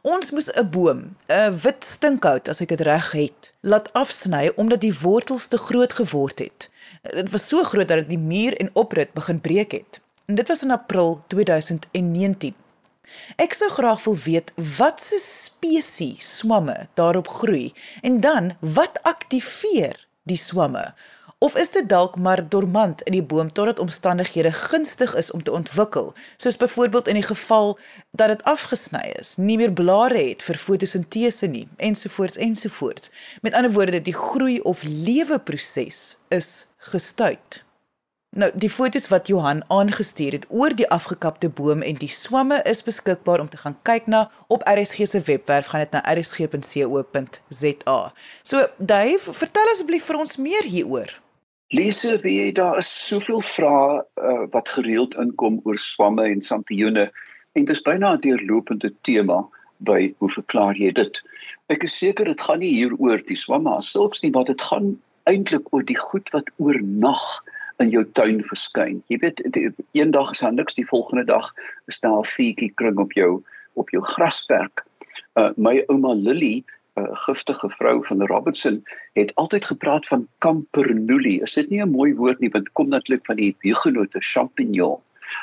Ons 0.02 0.30
moes 0.30 0.52
'n 0.52 0.70
boom, 0.70 1.16
'n 1.28 1.58
wit 1.62 1.84
stinkhout 1.84 2.48
as 2.48 2.60
ek 2.60 2.68
dit 2.68 2.80
reg 2.80 3.12
het, 3.12 3.52
laat 3.60 3.92
afsny 3.92 4.52
omdat 4.56 4.80
die 4.80 4.98
wortels 5.00 5.46
te 5.46 5.58
groot 5.58 5.92
geword 5.92 6.38
het. 6.38 6.70
Dit 7.02 7.30
was 7.30 7.48
so 7.48 7.62
groot 7.62 7.88
dat 7.88 7.98
dit 7.98 8.08
die 8.08 8.18
muur 8.18 8.56
en 8.56 8.70
oprit 8.72 9.12
begin 9.12 9.40
breek 9.40 9.72
het. 9.72 10.00
En 10.24 10.34
dit 10.34 10.48
was 10.48 10.62
in 10.62 10.70
April 10.70 11.24
2019. 11.26 12.54
Ek 13.36 13.54
sou 13.54 13.70
graag 13.70 14.04
wil 14.04 14.18
weet 14.26 14.52
wat 14.78 15.02
se 15.02 15.18
spesies 15.22 16.36
swamme 16.38 16.88
daarop 16.94 17.28
groei 17.28 17.72
en 18.02 18.20
dan 18.20 18.54
wat 18.60 19.02
aktiveer 19.02 19.96
die 20.28 20.38
swamme 20.38 20.92
Of 21.42 21.56
is 21.56 21.70
dit 21.70 21.88
dalk 21.88 22.16
maar 22.16 22.48
dormant 22.48 23.00
in 23.08 23.14
die 23.16 23.22
boom 23.24 23.48
totdat 23.52 23.78
omstandighede 23.80 24.52
gunstig 24.52 25.14
is 25.16 25.30
om 25.30 25.42
te 25.42 25.52
ontwikkel, 25.52 26.12
soos 26.36 26.56
byvoorbeeld 26.60 27.08
in 27.08 27.16
die 27.16 27.24
geval 27.24 27.78
dat 28.10 28.28
dit 28.28 28.42
afgesny 28.44 29.14
is, 29.16 29.36
nie 29.40 29.56
meer 29.56 29.72
blare 29.72 30.20
het 30.20 30.44
vir 30.44 30.60
fotosintese 30.60 31.48
nie, 31.48 31.64
ensovoorts 31.76 32.36
ensovoorts. 32.36 33.08
Met 33.40 33.56
ander 33.56 33.72
woorde, 33.72 34.02
die 34.04 34.16
groei 34.16 34.60
of 34.60 34.84
lewe 34.84 35.38
proses 35.38 36.18
is 36.28 36.50
gestuit. 36.92 37.62
Nou, 38.30 38.46
die 38.54 38.70
foto's 38.70 39.08
wat 39.10 39.26
Johan 39.26 39.64
aangestuur 39.74 40.32
het 40.36 40.44
oor 40.54 40.70
die 40.78 40.86
afgekapte 40.94 41.48
boom 41.50 41.80
en 41.82 41.96
die 41.98 42.08
swamme 42.08 42.60
is 42.62 42.82
beskikbaar 42.86 43.40
om 43.42 43.48
te 43.50 43.58
gaan 43.58 43.74
kyk 43.82 44.06
na 44.06 44.30
op 44.46 44.62
RSG 44.70 45.06
se 45.10 45.20
webwerf, 45.26 45.66
gaan 45.66 45.82
dit 45.82 45.90
na 45.90 46.02
rsg.co.za. 46.14 47.98
So, 48.42 48.66
Dave, 48.78 49.34
vertel 49.34 49.72
asseblief 49.72 50.06
vir 50.06 50.20
ons 50.22 50.36
meer 50.38 50.62
hieroor. 50.62 51.10
Wie 51.74 51.90
jy 52.36 52.52
daar 52.54 52.78
is 52.78 52.90
soveel 53.08 53.42
vrae 53.50 53.98
uh, 53.98 54.46
wat 54.54 54.68
gereeld 54.78 55.18
inkom 55.18 55.58
oor 55.66 55.78
swamme 55.78 56.22
en 56.30 56.42
sampioene 56.42 57.10
en 57.58 57.66
dit 57.66 57.74
is 57.74 57.82
byna 57.82 58.14
'n 58.14 58.22
deurlopende 58.22 58.94
tema 59.02 59.42
by 59.78 60.14
hoe 60.18 60.30
verklaar 60.30 60.78
jy 60.78 60.92
dit? 60.94 61.22
Ek 61.66 61.82
is 61.82 61.98
seker 61.98 62.24
dit 62.30 62.40
gaan 62.40 62.62
nie 62.62 62.74
hier 62.78 62.94
oor 62.98 63.18
die 63.26 63.36
swamme 63.36 63.82
selfs 63.82 64.22
nie, 64.22 64.30
maar 64.30 64.46
dit 64.46 64.62
gaan 64.62 64.94
eintlik 65.26 65.66
oor 65.74 65.82
die 65.82 65.98
goed 65.98 66.30
wat 66.30 66.46
oornag 66.58 67.42
in 67.80 67.90
jou 67.92 68.04
tuin 68.18 68.42
verskyn. 68.44 69.00
Jy 69.08 69.18
weet 69.24 69.40
eendag 69.96 70.32
is 70.34 70.42
daar 70.44 70.52
niks, 70.52 70.76
die 70.76 70.86
volgende 70.88 71.24
dag 71.24 71.52
is 71.88 72.00
daar 72.00 72.20
'n 72.20 72.32
vuurtjie 72.34 72.72
kring 72.74 72.98
op 72.98 73.12
jou 73.12 73.42
op 73.74 73.90
jou 73.90 74.02
grasperk. 74.02 74.84
Uh 75.36 75.50
my 75.56 75.84
ouma 75.88 76.12
Lily, 76.14 76.64
'n 76.96 77.02
uh, 77.02 77.16
giftige 77.26 77.70
vrou 77.70 78.06
van 78.06 78.26
Robertson, 78.26 78.82
het 79.12 79.34
altyd 79.34 79.64
gepraat 79.64 80.06
van 80.06 80.28
campernulli. 80.38 81.40
Is 81.40 81.54
dit 81.54 81.70
nie 81.70 81.82
'n 81.82 81.90
mooi 81.90 82.14
woord 82.14 82.40
nie, 82.40 82.50
want 82.50 82.72
kom 82.72 82.88
natuurlik 82.88 83.26
van 83.26 83.36
die 83.36 83.56
hugenote 83.60 84.20
champignon. 84.20 85.00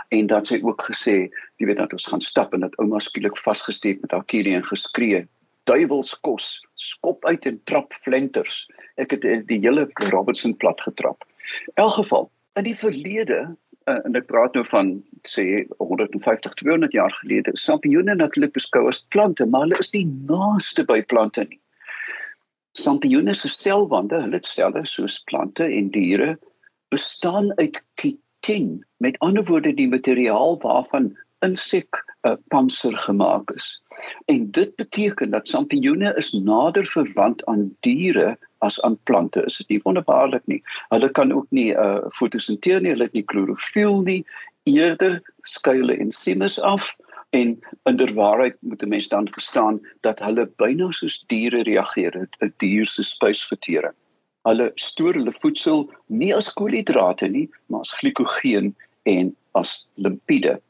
En 0.09 0.27
dan 0.27 0.45
sy 0.45 0.59
ook 0.63 0.81
gesê, 0.91 1.31
jy 1.57 1.65
weet 1.65 1.77
dat 1.77 1.93
ons 1.93 2.07
gaan 2.07 2.21
stap 2.21 2.53
en 2.53 2.59
dat 2.59 2.77
ouma 2.77 2.99
skielik 2.99 3.37
vasgesteek 3.37 4.01
met 4.01 4.11
haar 4.11 4.25
kierie 4.25 4.55
en 4.55 4.63
geskree 4.63 5.27
duiwelskos 5.63 6.66
skop 6.77 7.25
uit 7.25 7.45
en 7.45 7.59
trap 7.69 7.93
flenters. 8.05 8.65
Ek 9.01 9.13
het 9.15 9.25
die 9.49 9.61
hele 9.63 9.87
Robertson 10.11 10.55
plat 10.61 10.81
getrap. 10.81 11.25
In 11.73 11.83
elk 11.83 11.97
geval, 11.99 12.29
in 12.59 12.67
die 12.67 12.77
verlede 12.77 13.39
uh, 13.87 13.99
en 14.05 14.17
ek 14.17 14.27
praat 14.31 14.55
nou 14.57 14.63
van 14.71 14.95
sê 15.29 15.63
150 15.81 16.57
200 16.61 16.95
jaar 16.95 17.13
gelede, 17.21 17.53
sampioene 17.59 18.17
natuurlik 18.17 18.55
beskou 18.57 18.87
as 18.91 19.01
plante, 19.15 19.45
maar 19.45 19.65
hulle 19.67 19.79
is 19.81 19.93
nie 19.95 20.05
naaste 20.29 20.85
by 20.87 21.01
plante 21.11 21.47
nie. 21.47 21.59
Sampioene 22.77 23.33
se 23.33 23.49
selwande, 23.49 24.19
hulle 24.21 24.41
selle 24.45 24.83
soos 24.85 25.17
plante 25.29 25.65
en 25.65 25.89
diere 25.95 26.35
bestaan 26.93 27.49
uit 27.57 27.79
kitin, 28.01 28.77
met 29.03 29.17
ander 29.25 29.45
woorde 29.47 29.73
die 29.75 29.89
materiaal 29.89 30.59
waarvan 30.61 31.09
insek 31.45 32.03
uh, 32.27 32.35
panser 32.53 32.97
gemaak 32.97 33.51
is. 33.51 33.67
En 34.25 34.51
dit 34.51 34.75
beteken 34.75 35.29
dat 35.29 35.47
sampioene 35.47 36.13
is 36.15 36.31
nader 36.31 36.85
verwant 36.85 37.45
aan 37.45 37.75
diere 37.79 38.37
as 38.57 38.81
aan 38.81 38.97
plante. 39.03 39.43
Is 39.45 39.57
dit 39.57 39.67
nie 39.67 39.81
wonderbaarlik 39.83 40.45
nie? 40.45 40.61
Hulle 40.89 41.09
kan 41.09 41.33
ook 41.33 41.47
nie 41.49 41.71
uh 41.73 42.05
fotosinteer 42.19 42.81
nie, 42.81 42.93
hulle 42.93 43.09
het 43.09 43.17
nie 43.17 43.25
klorofiel 43.25 44.01
nie. 44.01 44.21
Eerder 44.63 45.21
skuile 45.41 45.97
ensimes 45.97 46.59
af 46.59 46.95
en 47.35 47.57
inderwaarheid 47.83 48.55
moet 48.59 48.83
'n 48.83 48.89
mens 48.89 49.07
dan 49.07 49.27
verstaan 49.31 49.81
dat 50.01 50.19
hulle 50.19 50.49
byna 50.55 50.91
soos 50.91 51.23
diere 51.27 51.63
reageer, 51.63 52.27
'n 52.41 52.53
dier 52.57 52.87
se 52.87 53.03
spysvertering. 53.03 53.95
Hulle 54.47 54.71
stoor 54.75 55.13
hulle 55.13 55.33
voedsel 55.39 55.89
nie 56.07 56.35
as 56.35 56.53
koolhidrate 56.53 57.27
nie, 57.27 57.49
maar 57.65 57.79
as 57.79 57.91
glikogeen 57.91 58.75
en 59.03 59.35
as 59.51 59.87
lipiede 59.95 60.61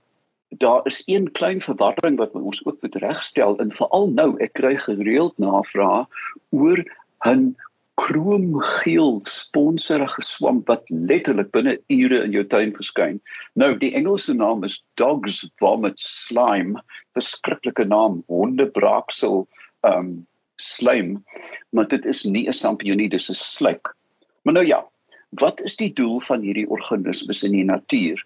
daar 0.49 0.81
is 0.85 1.03
een 1.05 1.31
klein 1.31 1.61
verwarring 1.61 2.17
wat 2.17 2.31
ons 2.31 2.65
ook 2.65 2.81
moet 2.81 2.95
regstel 2.95 3.57
en 3.57 3.71
veral 3.71 4.09
nou 4.09 4.37
ek 4.43 4.53
kry 4.53 4.75
gereeld 4.77 5.37
navrae 5.37 6.05
oor 6.49 6.83
'n 7.25 7.55
kroomgeel 7.97 9.19
sponserige 9.25 10.21
swamp 10.21 10.67
wat 10.67 10.83
letterlik 10.89 11.49
binne 11.51 11.79
ure 11.89 12.23
in 12.23 12.31
jou 12.31 12.43
tuin 12.45 12.73
verskyn. 12.75 13.19
Nou 13.55 13.77
die 13.77 13.93
Engelse 13.97 14.33
naam 14.33 14.63
is 14.63 14.83
dogs 15.01 15.41
vomit 15.57 15.99
slime, 15.99 16.81
beskrikkelike 17.17 17.87
naam 17.89 18.23
hondebraaksel 18.27 19.47
um 19.81 20.27
slaim, 20.55 21.23
maar 21.69 21.87
dit 21.87 22.05
is 22.05 22.23
nie 22.23 22.47
'n 22.47 22.53
sampioenie, 22.53 23.09
dis 23.09 23.29
'n 23.29 23.35
slyk. 23.35 23.95
Maar 24.43 24.53
nou 24.53 24.65
ja, 24.65 24.85
wat 25.29 25.61
is 25.61 25.75
die 25.75 25.93
doel 25.93 26.19
van 26.19 26.41
hierdie 26.41 26.69
organismes 26.69 27.43
in 27.43 27.51
die 27.51 27.63
natuur? 27.63 28.25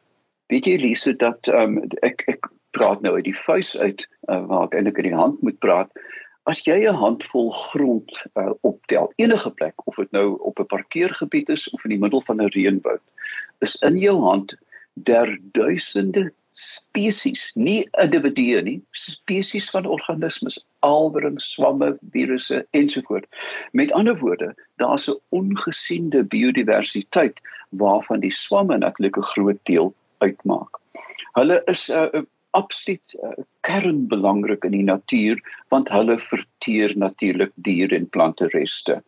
Weet 0.51 0.65
jy 0.67 0.77
Lise 0.83 1.13
dat 1.15 1.47
um, 1.47 1.77
ek 2.03 2.25
ek 2.27 2.49
praat 2.75 2.99
nou 3.03 3.13
uit 3.15 3.23
die 3.23 3.37
vuis 3.45 3.69
uit 3.79 4.01
uh, 4.27 4.41
waar 4.49 4.65
ek 4.65 4.73
eintlik 4.75 4.97
in 4.99 5.07
die 5.07 5.19
hand 5.19 5.39
moet 5.47 5.59
praat. 5.63 5.87
As 6.49 6.59
jy 6.67 6.75
'n 6.83 6.99
handvol 6.99 7.51
grond 7.55 8.11
uh, 8.35 8.51
optel 8.67 9.07
enige 9.15 9.51
plek 9.59 9.87
of 9.87 9.95
dit 9.95 10.11
nou 10.11 10.35
op 10.49 10.59
'n 10.59 10.67
parkeergebied 10.73 11.49
is 11.55 11.69
of 11.71 11.85
in 11.87 11.95
die 11.95 12.01
middel 12.03 12.23
van 12.27 12.43
'n 12.43 12.51
reënwoud, 12.55 13.03
is 13.63 13.77
in 13.87 13.97
jou 13.97 14.17
hand 14.19 14.57
der 15.07 15.31
duisende 15.55 16.31
spesies, 16.51 17.51
nie 17.55 17.87
individue 18.03 18.61
nie, 18.61 18.81
spesies 18.91 19.69
van 19.71 19.85
organismes, 19.85 20.59
alwerings, 20.79 21.47
swamme, 21.53 21.95
virusse 22.11 22.65
ensovoort. 22.71 23.25
Met 23.71 23.91
ander 23.91 24.19
woorde, 24.19 24.51
daar's 24.83 25.07
'n 25.07 25.19
ongesiende 25.29 26.23
biodiversiteit 26.23 27.39
waarvan 27.69 28.19
die 28.19 28.35
swamme 28.35 28.77
natuurlik 28.77 29.17
'n 29.17 29.31
groot 29.31 29.59
deel 29.63 29.95
uitmaak. 30.21 30.79
Hulle 31.37 31.61
is 31.71 31.89
'n 31.89 32.09
uh, 32.17 32.23
absoluut 32.51 33.15
uh, 33.23 33.43
kernbelangrik 33.67 34.63
in 34.67 34.75
die 34.75 34.87
natuur 34.87 35.39
want 35.69 35.89
hulle 35.89 36.17
verteer 36.19 36.97
natuurlik 36.97 37.51
dier 37.55 37.93
en 37.93 38.09
plante 38.09 38.47
reste. 38.51 39.01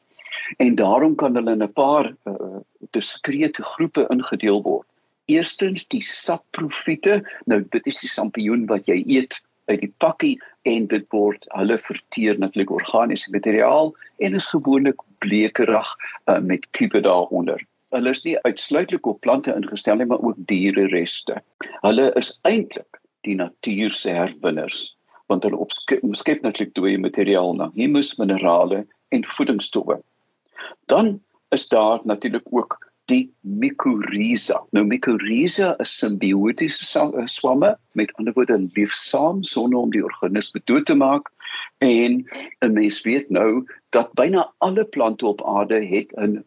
En 0.57 0.75
daarom 0.75 1.15
kan 1.15 1.35
hulle 1.35 1.51
in 1.51 1.63
'n 1.63 1.73
paar 1.73 2.13
uh, 2.25 2.61
diskrete 2.91 3.63
groepe 3.63 4.07
ingedeel 4.09 4.61
word. 4.61 4.87
Eerstens 5.25 5.87
die 5.87 6.03
saprofiete. 6.03 7.23
Nou 7.45 7.63
dit 7.69 7.87
is 7.87 7.99
die 7.99 8.09
sampioen 8.09 8.65
wat 8.65 8.85
jy 8.85 9.03
eet 9.07 9.41
uit 9.65 9.79
die 9.79 9.93
pakkie 9.97 10.39
en 10.67 10.87
dit 10.87 11.05
word 11.09 11.45
hulle 11.55 11.77
verteer 11.79 12.39
natuurlik 12.39 12.71
organiese 12.71 13.31
materiaal 13.31 13.93
en 14.17 14.35
is 14.35 14.47
gewoonlik 14.47 14.99
blekerig 15.23 15.95
uh, 16.25 16.39
met 16.39 16.67
kupe 16.71 16.99
daaronder. 16.99 17.61
Hulle 17.93 18.09
is 18.09 18.23
nie 18.25 18.35
uitsluitlik 18.47 19.05
op 19.05 19.21
plante 19.21 19.53
ingestel 19.53 19.99
nie, 19.99 20.09
maar 20.09 20.23
ook 20.25 20.39
diere 20.49 20.87
reste. 20.91 21.37
Hulle 21.85 22.09
is 22.19 22.33
eintlik 22.49 22.99
die 23.27 23.37
natuur 23.39 23.93
se 23.95 24.11
herwinners 24.11 24.89
want 25.31 25.45
hulle 25.47 25.59
omskep 26.03 26.41
natuurlik 26.43 26.73
dooie 26.77 26.99
materiaal 26.99 27.55
na 27.57 27.69
humus, 27.77 28.11
minerale 28.19 28.83
en 29.15 29.23
voedingsstowwe. 29.37 29.95
Dan 30.91 31.15
is 31.55 31.67
daar 31.71 32.01
natuurlik 32.03 32.49
ook 32.51 32.77
die 33.11 33.27
mycorrhiza. 33.41 34.61
Nou 34.71 34.85
mycorrhiza 34.87 35.73
is 35.83 35.91
simbiotiese 35.99 36.85
swamme, 37.31 37.73
met 37.93 38.13
ander 38.19 38.35
woorde 38.35 38.59
liefsaam 38.75 39.43
sonder 39.43 39.79
om 39.79 39.91
die 39.91 40.03
organisme 40.03 40.61
dood 40.69 40.85
te 40.85 40.95
maak. 40.95 41.31
En 41.83 42.25
'n 42.59 42.73
mens 42.73 43.01
weet 43.01 43.29
nou 43.29 43.65
dat 43.89 44.13
byna 44.13 44.53
alle 44.57 44.85
plante 44.85 45.25
op 45.25 45.41
aarde 45.45 45.85
het 45.85 46.11
'n 46.15 46.45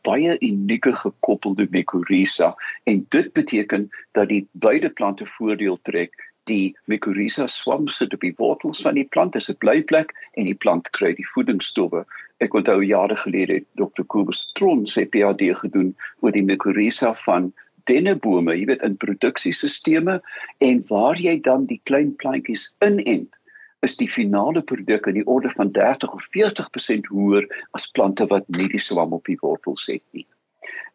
baie 0.00 0.36
unieke 0.38 0.92
gekoppelde 0.92 1.66
mycorrhiza 1.70 2.54
en 2.84 3.06
dit 3.08 3.32
beteken 3.32 3.88
dat 4.12 4.28
die 4.28 4.48
beide 4.52 4.90
plante 4.90 5.26
voordeel 5.26 5.78
trek 5.82 6.32
die 6.44 6.76
mycorrhiza 6.84 7.46
swam 7.46 7.88
sit 7.88 8.14
op 8.14 8.20
die 8.20 8.34
wortels 8.36 8.80
van 8.82 8.94
die 8.94 9.06
plant 9.14 9.34
is 9.34 9.48
'n 9.50 9.56
blyplek 9.58 10.10
en 10.32 10.44
die 10.44 10.58
plant 10.64 10.90
kry 10.90 11.14
die 11.14 11.28
voedingsstowwe. 11.34 12.04
Ek 12.38 12.54
onthou 12.54 12.82
jare 12.84 13.16
gelede 13.16 13.52
het 13.52 13.66
Dr. 13.74 14.02
Kobus 14.06 14.50
Tron 14.52 14.86
sy 14.86 15.04
PhD 15.04 15.54
gedoen 15.60 15.94
oor 16.20 16.32
die 16.32 16.42
mycorrhiza 16.42 17.14
van 17.14 17.52
dennebome, 17.84 18.58
jy 18.58 18.64
weet 18.64 18.82
in 18.82 18.96
produksiesisteme 18.96 20.20
en 20.58 20.84
waar 20.88 21.16
jy 21.16 21.40
dan 21.40 21.66
die 21.66 21.80
klein 21.84 22.16
plantjies 22.16 22.74
inent 22.80 23.38
is 23.82 23.96
die 23.98 24.10
finale 24.10 24.62
produk 24.62 25.06
in 25.10 25.18
die 25.18 25.26
orde 25.26 25.50
van 25.56 25.72
30 25.74 26.12
of 26.12 26.26
40% 26.36 27.08
hoër 27.10 27.48
as 27.78 27.88
plante 27.96 28.26
wat 28.30 28.46
nie 28.58 28.68
die 28.70 28.80
swam 28.80 29.12
op 29.12 29.26
die 29.26 29.38
wortels 29.40 29.86
het 29.90 30.04
nie. 30.10 30.26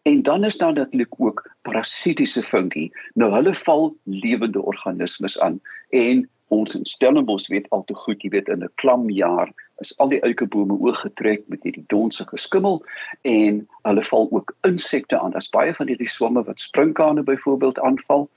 En 0.08 0.22
dan 0.24 0.44
is 0.48 0.58
daar 0.58 0.74
natuurlik 0.74 1.20
ook 1.20 1.44
parasitiese 1.62 2.44
fungi. 2.44 2.92
Nou 3.14 3.32
hulle 3.34 3.54
val 3.56 3.96
lewende 4.04 4.62
organismes 4.62 5.40
aan 5.40 5.60
en 5.90 6.30
ons 6.48 6.76
in 6.76 6.86
Stellenbosch 6.86 7.48
weet 7.52 7.70
al 7.76 7.84
te 7.84 7.94
goed, 7.94 8.22
jy 8.24 8.30
weet 8.30 8.48
in 8.48 8.64
'n 8.64 8.72
klam 8.76 9.10
jaar 9.10 9.52
is 9.84 9.98
al 9.98 10.10
die 10.10 10.22
eikebome 10.22 10.74
oorgetrek 10.80 11.44
met 11.48 11.64
hierdie 11.64 11.84
donsige 11.88 12.38
skimmel 12.38 12.86
en 13.22 13.68
hulle 13.82 14.04
val 14.04 14.28
ook 14.32 14.56
insekte 14.62 15.20
aan. 15.20 15.32
Daar's 15.32 15.50
baie 15.50 15.74
van 15.74 15.88
hierdie 15.88 16.10
swamme 16.10 16.44
wat 16.44 16.60
sprinkane 16.60 17.24
byvoorbeeld 17.24 17.80
aanval 17.80 18.30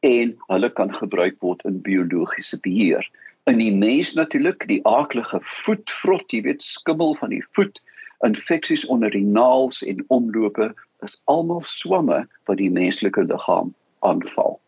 en 0.00 0.36
hulle 0.46 0.70
kan 0.72 0.94
gebruik 0.94 1.36
word 1.38 1.64
in 1.64 1.80
biologiese 1.80 2.58
beheer. 2.60 3.10
In 3.50 3.58
die 3.58 3.74
mens 3.74 4.12
natuurlik, 4.14 4.68
die 4.70 4.82
aaklige 4.86 5.40
voetvrot, 5.42 6.30
jy 6.30 6.44
weet 6.46 6.62
skimmel 6.62 7.16
van 7.18 7.32
die 7.34 7.42
voet, 7.56 7.80
infeksies 8.22 8.84
onder 8.86 9.10
die 9.10 9.24
naels 9.26 9.80
en 9.82 10.04
omlope 10.14 10.68
is 11.02 11.16
almal 11.26 11.64
swamme 11.66 12.20
wat 12.46 12.60
die 12.60 12.70
menslike 12.70 13.24
liggaam 13.26 13.72
aanval. 14.06 14.60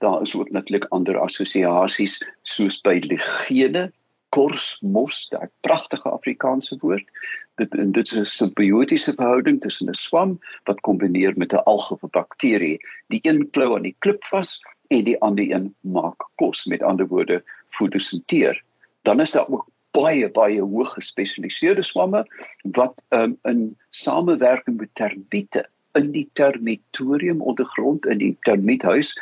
Daar 0.00 0.22
is 0.24 0.32
ook 0.34 0.48
netlik 0.50 0.86
ander 0.96 1.18
assosiasies 1.20 2.16
soos 2.48 2.78
by 2.88 2.94
ligene, 3.04 3.90
korsmos, 4.32 5.26
daai 5.28 5.52
pragtige 5.68 6.08
Afrikaanse 6.08 6.80
woord. 6.80 7.04
Dit 7.60 7.76
en 7.76 7.92
dit 7.92 8.12
is 8.12 8.16
'n 8.16 8.24
simbiotiese 8.24 9.12
verhouding 9.12 9.60
tussen 9.60 9.92
'n 9.92 10.00
swam 10.06 10.38
wat 10.64 10.80
kombineer 10.88 11.36
met 11.36 11.52
'n 11.52 11.68
alge 11.68 11.92
of 11.94 12.02
'n 12.02 12.16
bakterie. 12.16 12.80
Die 13.12 13.20
een 13.28 13.50
klou 13.50 13.76
aan 13.76 13.88
die 13.90 13.96
klip 13.98 14.24
vas 14.24 14.60
en 14.88 15.04
die 15.04 15.20
ander 15.20 15.44
een 15.50 15.74
maak 15.80 16.24
kos, 16.36 16.64
met 16.64 16.82
ander 16.82 17.06
woorde 17.06 17.42
fotosinteer. 17.78 18.62
Dan 19.06 19.20
is 19.20 19.32
daar 19.36 19.48
ook 19.48 19.66
baie 19.96 20.28
baie 20.28 20.60
hoog 20.60 20.92
gespesialiseerde 20.96 21.84
swamme 21.86 22.24
wat 22.76 23.02
um, 23.16 23.38
in 23.48 23.62
samewerking 23.96 24.76
met 24.80 24.92
termiete 25.00 25.64
in 25.96 26.10
die 26.12 26.26
termitorium 26.36 27.40
ondergrond 27.40 28.06
in 28.12 28.20
die 28.20 28.34
termiethuis 28.48 29.12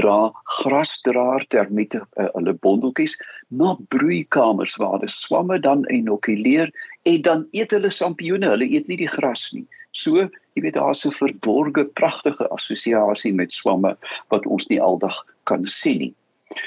dra 0.00 0.28
grasdraer 0.58 1.46
termiete 1.54 2.02
uh, 2.20 2.28
hulle 2.34 2.54
bondeltjies 2.66 3.16
na 3.48 3.74
broeikamers 3.94 4.76
waar 4.82 5.00
die 5.04 5.12
swamme 5.12 5.60
dan 5.64 5.86
inokuleer 5.94 6.72
en 7.08 7.24
dan 7.24 7.46
eet 7.56 7.72
hulle 7.76 7.92
sampioene 7.94 8.52
hulle 8.52 8.68
eet 8.68 8.88
nie 8.92 9.00
die 9.00 9.12
gras 9.16 9.48
nie 9.56 9.64
so 9.96 10.28
jy 10.28 10.66
weet 10.66 10.76
daar's 10.76 11.06
'n 11.06 11.16
verborgde 11.16 11.86
pragtige 12.00 12.48
assosiasie 12.52 13.32
met 13.32 13.52
swamme 13.52 13.96
wat 14.34 14.46
ons 14.46 14.68
nie 14.68 14.82
aldag 14.82 15.24
kan 15.48 15.64
sien 15.80 16.04
nie 16.04 16.14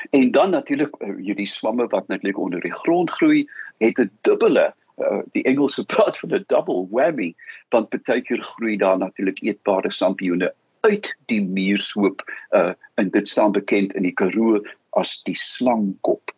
En 0.10 0.32
dan 0.32 0.50
natuurlik 0.50 0.96
uh, 1.00 1.16
hierdie 1.18 1.48
swamme 1.48 1.88
wat 1.88 2.08
netlik 2.08 2.38
onder 2.38 2.62
die 2.62 2.74
grond 2.74 3.12
groei, 3.12 3.50
het 3.78 4.00
'n 4.00 4.12
dubbele 4.22 4.74
uh, 4.98 5.20
die 5.32 5.44
Engelse 5.44 5.86
praat 5.94 6.18
van 6.18 6.34
'n 6.34 6.44
double 6.48 6.88
whammy, 6.90 7.36
want 7.70 7.90
baie 7.90 8.22
keer 8.22 8.44
groei 8.44 8.78
daar 8.78 8.98
natuurlik 8.98 9.42
eetbare 9.42 9.92
sampioene 9.92 10.54
uit 10.82 11.16
die 11.26 11.42
muurshoop 11.42 12.22
uh 12.52 12.74
en 12.96 13.10
dit 13.10 13.28
staan 13.28 13.52
bekend 13.52 13.94
in 13.94 14.04
die 14.04 14.14
Karoo 14.14 14.62
as 14.90 15.22
die 15.24 15.36
slangkop. 15.36 16.32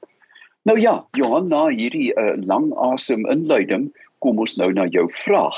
Nou 0.63 0.79
ja, 0.79 1.05
Johan, 1.11 1.47
na 1.47 1.67
hierdie 1.67 2.13
uh, 2.15 2.35
lang 2.45 2.73
asem 2.73 3.25
inleiding, 3.27 3.89
kom 4.19 4.39
ons 4.39 4.55
nou 4.55 4.71
na 4.73 4.85
jou 4.85 5.09
vraag 5.11 5.57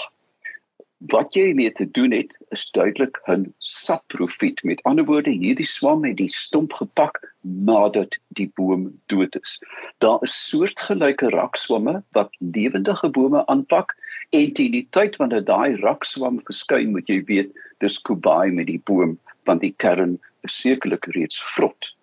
wat 1.00 1.34
jy 1.36 1.54
mee 1.54 1.72
te 1.72 1.86
doen 1.92 2.12
het 2.12 2.32
is 2.56 2.70
duidelik 2.72 3.20
'n 3.28 3.54
saprofiet. 3.60 4.64
Met 4.64 4.84
ander 4.84 5.06
woorde 5.06 5.30
hierdie 5.30 5.66
swam 5.66 6.04
het 6.04 6.18
die 6.18 6.30
stomp 6.30 6.74
gepak 6.74 7.20
nadat 7.42 8.18
die 8.28 8.52
boom 8.56 9.00
dood 9.06 9.36
is. 9.42 9.60
Daar 9.98 10.20
is 10.22 10.50
soortgelyke 10.50 11.30
rakswamme 11.30 12.04
wat 12.12 12.36
lewendige 12.40 13.10
bome 13.10 13.46
aanpak 13.46 13.96
en 14.30 14.54
teen 14.54 14.72
die 14.72 14.88
tyd 14.90 15.16
wanneer 15.16 15.44
daai 15.44 15.76
rakswam 15.76 16.40
verskyn 16.44 16.92
moet 16.92 17.08
jy 17.08 17.24
weet 17.24 17.52
dis 17.80 18.00
kubai 18.02 18.52
met 18.52 18.68
die 18.68 18.82
boom 18.84 19.20
want 19.44 19.62
die 19.62 19.74
kern 19.78 20.20
is 20.48 20.62
sekerlik 20.62 21.06
reeds 21.06 21.44
vrot 21.56 21.95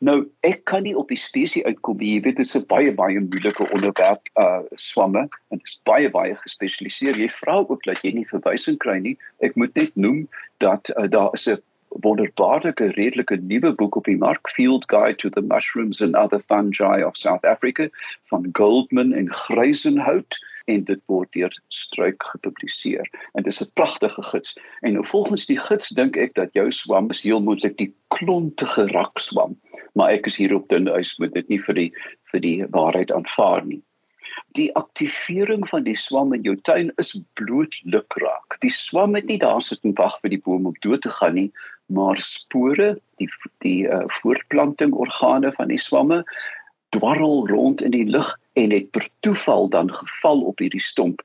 Nou 0.00 0.28
ek 0.40 0.64
kan 0.64 0.82
nie 0.82 0.96
op 0.96 1.08
die 1.08 1.20
spesies 1.20 1.64
uitkom 1.64 1.96
nie. 2.00 2.14
Jy 2.16 2.20
weet 2.26 2.36
dit 2.36 2.46
is 2.46 2.56
'n 2.56 2.66
baie 2.68 2.92
baie 2.94 3.20
moeilike 3.20 3.70
onderwerp 3.72 4.28
uh 4.38 4.60
swamme 4.74 5.28
en 5.50 5.58
dit 5.58 5.66
is 5.66 5.80
baie 5.84 6.10
baie 6.10 6.34
gespesialiseer. 6.34 7.16
Jy 7.16 7.28
vra 7.28 7.64
ook 7.68 7.82
dat 7.84 8.02
jy 8.02 8.12
nie 8.12 8.28
verwysing 8.28 8.78
kry 8.78 8.98
nie. 8.98 9.16
Ek 9.40 9.56
moet 9.56 9.74
net 9.74 9.96
noem 9.96 10.28
dat 10.58 10.90
uh, 10.96 11.08
daar 11.08 11.32
is 11.32 11.48
'n 11.48 11.62
wonderbaarlike 11.88 12.86
redelike 12.96 13.36
nuwe 13.36 13.72
boek 13.72 13.96
op 13.96 14.04
die 14.04 14.16
mark 14.16 14.50
Field 14.50 14.84
Guide 14.90 15.16
to 15.16 15.30
the 15.30 15.42
Mushrooms 15.42 16.02
and 16.02 16.16
Other 16.16 16.42
Fungi 16.48 17.04
of 17.04 17.16
South 17.16 17.44
Africa 17.44 17.88
van 18.28 18.48
Goldman 18.52 19.12
en 19.12 19.32
Greisenhout 19.32 20.36
en 20.66 20.84
dit 20.84 21.00
word 21.06 21.32
deur 21.32 21.52
Struik 21.68 22.22
gepubliseer. 22.22 23.06
En 23.32 23.42
dit 23.42 23.52
is 23.52 23.62
'n 23.62 23.70
pragtige 23.74 24.22
gids. 24.22 24.58
En 24.80 25.04
volgens 25.04 25.46
die 25.46 25.58
gids 25.58 25.88
dink 25.88 26.16
ek 26.16 26.34
dat 26.34 26.52
jou 26.52 26.72
swam 26.72 27.10
is 27.10 27.22
heel 27.22 27.42
moontlik 27.42 27.76
die 27.76 27.94
klontige 28.08 28.86
rakswam, 28.86 29.60
maar 29.96 30.12
ek 30.12 30.28
is 30.30 30.36
hier 30.36 30.54
op 30.56 30.68
dun 30.68 30.88
ys 30.92 31.16
moet 31.18 31.34
dit 31.34 31.48
nie 31.52 31.60
vir 31.66 31.78
die 31.80 31.90
vir 32.32 32.42
die 32.44 32.56
waarheid 32.74 33.12
aanvaar 33.14 33.64
nie. 33.64 33.80
Die 34.58 34.68
aktivering 34.76 35.64
van 35.68 35.86
die 35.86 35.96
swam 35.96 36.34
in 36.36 36.44
jou 36.44 36.54
tuin 36.68 36.90
is 37.00 37.14
bloot 37.40 37.76
lukraak. 37.84 38.58
Die 38.64 38.72
swam 38.72 39.16
het 39.16 39.28
nie 39.30 39.38
daar 39.40 39.62
sit 39.64 39.84
en 39.84 39.96
wag 39.96 40.18
vir 40.20 40.34
die 40.34 40.42
boom 40.44 40.68
om 40.68 40.76
dood 40.84 41.02
te 41.04 41.12
gaan 41.18 41.36
nie, 41.38 41.48
maar 41.92 42.20
spore, 42.20 42.96
die 43.20 43.28
die 43.64 43.86
uh, 43.88 44.04
voortplanting 44.20 44.92
organe 44.92 45.52
van 45.56 45.72
die 45.72 45.80
swamme 45.80 46.22
dwarrel 46.96 47.46
rond 47.48 47.82
in 47.82 47.94
die 47.94 48.06
lug 48.08 48.28
en 48.60 48.72
het 48.72 48.90
per 48.90 49.08
toeval 49.26 49.68
dan 49.68 49.92
geval 49.92 50.42
op 50.50 50.60
hierdie 50.62 50.82
stomp. 50.82 51.22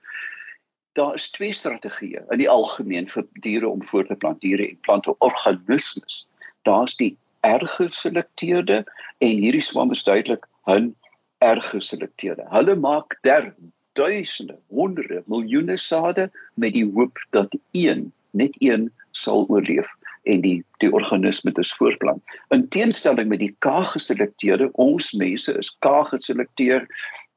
Daar 1.00 1.16
is 1.16 1.30
twee 1.32 1.54
strategieë 1.56 2.26
in 2.32 2.42
die 2.42 2.50
algemeen 2.50 3.08
vir 3.12 3.28
diere 3.44 3.70
om 3.70 3.84
voort 3.92 4.12
te 4.12 4.16
plant, 4.20 4.42
diere 4.44 4.68
en 4.68 4.80
plante 4.88 5.16
organismes. 5.20 6.26
Daar's 6.68 6.96
die 7.00 7.16
erg 7.42 7.76
geselekteerde 7.76 8.84
en 9.18 9.44
hierdie 9.44 9.66
swam 9.66 9.92
is 9.92 10.04
duidelik 10.04 10.46
'n 10.68 10.96
erg 11.38 11.70
geselekteerde. 11.70 12.46
Hulle 12.50 12.76
maak 12.76 13.18
der 13.22 13.54
duisende, 13.94 14.58
honderde, 14.70 15.24
miljoene 15.26 15.78
sade 15.78 16.30
met 16.54 16.74
die 16.74 16.92
hoop 16.94 17.18
dat 17.30 17.56
een, 17.72 18.12
net 18.32 18.56
een 18.60 18.92
sal 19.12 19.46
oorleef. 19.50 19.90
en 20.24 20.42
die 20.42 20.64
die 20.78 20.92
organisme 20.94 21.52
dis 21.58 21.74
voorplant. 21.74 22.22
In 22.54 22.68
teenstelling 22.74 23.30
met 23.30 23.42
die 23.42 23.56
K-geselekteerde, 23.66 24.70
ons 24.82 25.12
mense 25.18 25.54
is 25.58 25.72
K-geselekteer 25.86 26.88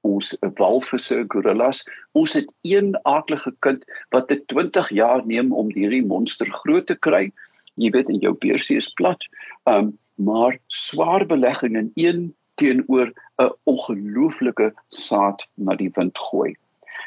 ons 0.04 0.34
walvisse, 0.58 1.22
gorillas, 1.32 1.80
ons 2.12 2.34
het 2.36 2.50
een 2.68 2.92
aardige 3.08 3.54
kind 3.64 3.84
wat 4.12 4.28
dit 4.28 4.42
20 4.52 4.90
jaar 4.92 5.24
neem 5.24 5.52
om 5.56 5.72
hierdie 5.72 6.04
monster 6.04 6.50
groot 6.60 6.86
te 6.90 6.96
kry. 7.06 7.30
Jy 7.74 7.90
weet 7.90 8.08
en 8.08 8.22
jou 8.22 8.34
beursie 8.38 8.76
is 8.76 8.92
plat. 9.00 9.20
Um 9.64 9.98
maar 10.14 10.58
swaar 10.66 11.26
belegging 11.26 11.76
in 11.76 11.90
een 11.94 12.34
teenoor 12.54 13.12
'n 13.42 13.50
ongelooflike 13.64 14.72
saad 14.88 15.48
na 15.54 15.74
die 15.74 15.90
wind 15.94 16.18
gooi. 16.18 16.54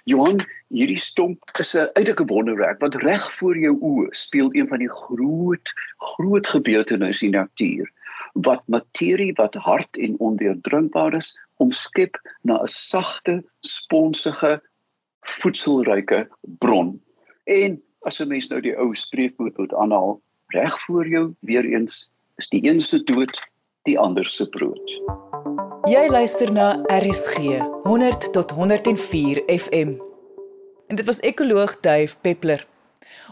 Johan, 0.03 0.39
hierdie 0.67 0.99
stomp 0.99 1.39
is 1.59 1.75
'n 1.75 1.89
uiterlike 1.93 2.25
wonderwerk 2.25 2.79
want 2.79 2.95
reg 2.95 3.33
voor 3.39 3.57
jou 3.57 3.75
oë 3.79 4.07
speel 4.11 4.49
een 4.51 4.67
van 4.67 4.79
die 4.79 4.91
groot 4.91 5.73
groot 5.97 6.47
gebeurtenisse 6.47 7.25
in 7.25 7.31
die 7.31 7.39
natuur 7.39 7.91
wat 8.33 8.67
materie 8.67 9.33
wat 9.33 9.53
hard 9.53 9.97
en 9.97 10.19
ondeurdringbaar 10.19 11.13
is 11.13 11.39
omskep 11.57 12.19
na 12.41 12.61
'n 12.61 12.67
sagte, 12.67 13.43
sponsige, 13.61 14.61
voedselryke 15.21 16.27
bron. 16.41 17.01
En 17.43 17.81
as 18.01 18.21
'n 18.21 18.27
mens 18.27 18.47
nou 18.47 18.61
die 18.61 18.77
ou 18.77 18.95
spreekwoord 18.95 19.57
moet 19.57 19.73
aanhaal, 19.73 20.21
reg 20.47 20.81
voor 20.85 21.07
jou 21.07 21.33
weer 21.39 21.65
eens 21.65 22.09
is 22.35 22.47
die 22.49 22.69
een 22.69 22.81
se 22.81 23.03
dood, 23.03 23.49
die 23.81 23.99
ander 23.99 24.25
se 24.25 24.49
brood. 24.49 24.91
Jy 25.87 26.07
luister 26.09 26.51
na 26.51 26.83
RSG 26.87 27.37
100 27.83 28.33
tot 28.33 28.51
104 28.51 29.43
FM. 29.45 29.93
En 30.87 30.95
dit 30.95 31.05
was 31.05 31.19
ekoloog 31.19 31.79
Duif 31.79 32.17
Peppler. 32.21 32.67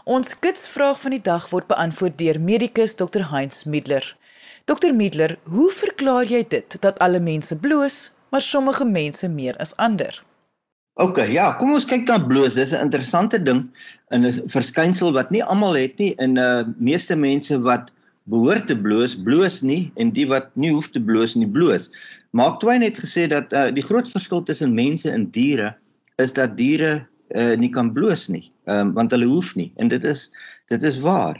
Ons 0.04 0.38
kitsvraag 0.38 1.00
van 1.00 1.10
die 1.10 1.22
dag 1.22 1.48
word 1.50 1.66
beantwoord 1.66 2.18
deur 2.18 2.40
medikus 2.40 2.94
Dr 2.94 3.30
Heinz 3.30 3.64
Middler. 3.64 4.16
Dr 4.64 4.92
Middler, 4.94 5.38
hoe 5.44 5.70
verklaar 5.70 6.24
jy 6.24 6.44
dit 6.48 6.80
dat 6.80 6.98
alle 6.98 7.20
mense 7.20 7.58
bloos, 7.58 8.10
maar 8.30 8.40
sommige 8.40 8.84
mense 8.84 9.28
meer 9.28 9.56
as 9.56 9.76
ander? 9.76 10.24
OK, 10.96 11.18
ja, 11.28 11.50
kom 11.60 11.74
ons 11.76 11.84
kyk 11.84 12.06
na 12.08 12.16
bloos. 12.16 12.54
Dis 12.56 12.72
'n 12.72 12.80
interessante 12.80 13.36
ding 13.36 13.66
in 14.16 14.24
'n 14.24 14.48
verskynsel 14.48 15.12
wat 15.12 15.30
nie 15.30 15.42
almal 15.44 15.74
het 15.76 15.98
nie 15.98 16.14
in 16.18 16.38
uh, 16.40 16.64
meeste 16.78 17.12
mense 17.14 17.58
wat 17.60 17.90
behoort 18.32 18.66
te 18.66 18.76
bloos, 18.76 19.14
bloos 19.14 19.60
nie 19.60 19.92
en 19.96 20.10
die 20.10 20.24
wat 20.26 20.48
nie 20.56 20.72
hoef 20.72 20.88
te 20.88 21.00
bloos 21.00 21.36
nie, 21.36 21.46
bloos. 21.46 21.90
Mark 22.32 22.60
Twain 22.60 22.80
het 22.80 22.96
gesê 22.96 23.28
dat 23.28 23.52
uh, 23.52 23.68
die 23.68 23.84
groot 23.84 24.08
verskil 24.08 24.42
tussen 24.42 24.72
mense 24.72 25.10
en 25.10 25.28
diere 25.30 25.74
is 26.16 26.32
dat 26.32 26.56
diere 26.56 27.04
uh, 27.36 27.52
nie 27.60 27.70
kan 27.70 27.92
bloos 27.92 28.28
nie, 28.28 28.50
um, 28.64 28.94
want 28.94 29.12
hulle 29.12 29.28
hoef 29.28 29.52
nie 29.54 29.72
en 29.76 29.88
dit 29.88 30.04
is 30.04 30.30
dit 30.72 30.82
is 30.82 30.96
waar. 31.04 31.36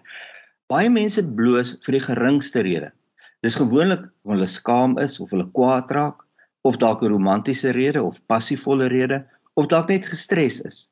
Baie 0.69 0.91
mense 0.91 1.25
bloos 1.25 1.79
vir 1.87 1.97
die 1.97 2.05
geringste 2.05 2.61
rede. 2.61 2.93
Dis 3.41 3.57
gewoonlik 3.57 4.05
omdat 4.05 4.37
hulle 4.37 4.53
skaam 4.53 4.99
is 4.99 5.17
of 5.17 5.33
hulle 5.33 5.49
kwaad 5.57 5.89
raak 5.97 6.21
of 6.61 6.77
dalk 6.77 7.01
'n 7.01 7.09
romantiese 7.09 7.73
rede 7.73 8.03
of 8.03 8.21
passievolle 8.29 8.93
rede 8.93 9.25
of 9.57 9.69
dalk 9.73 9.91
net 9.93 10.07
gestres 10.09 10.61
is. 10.69 10.87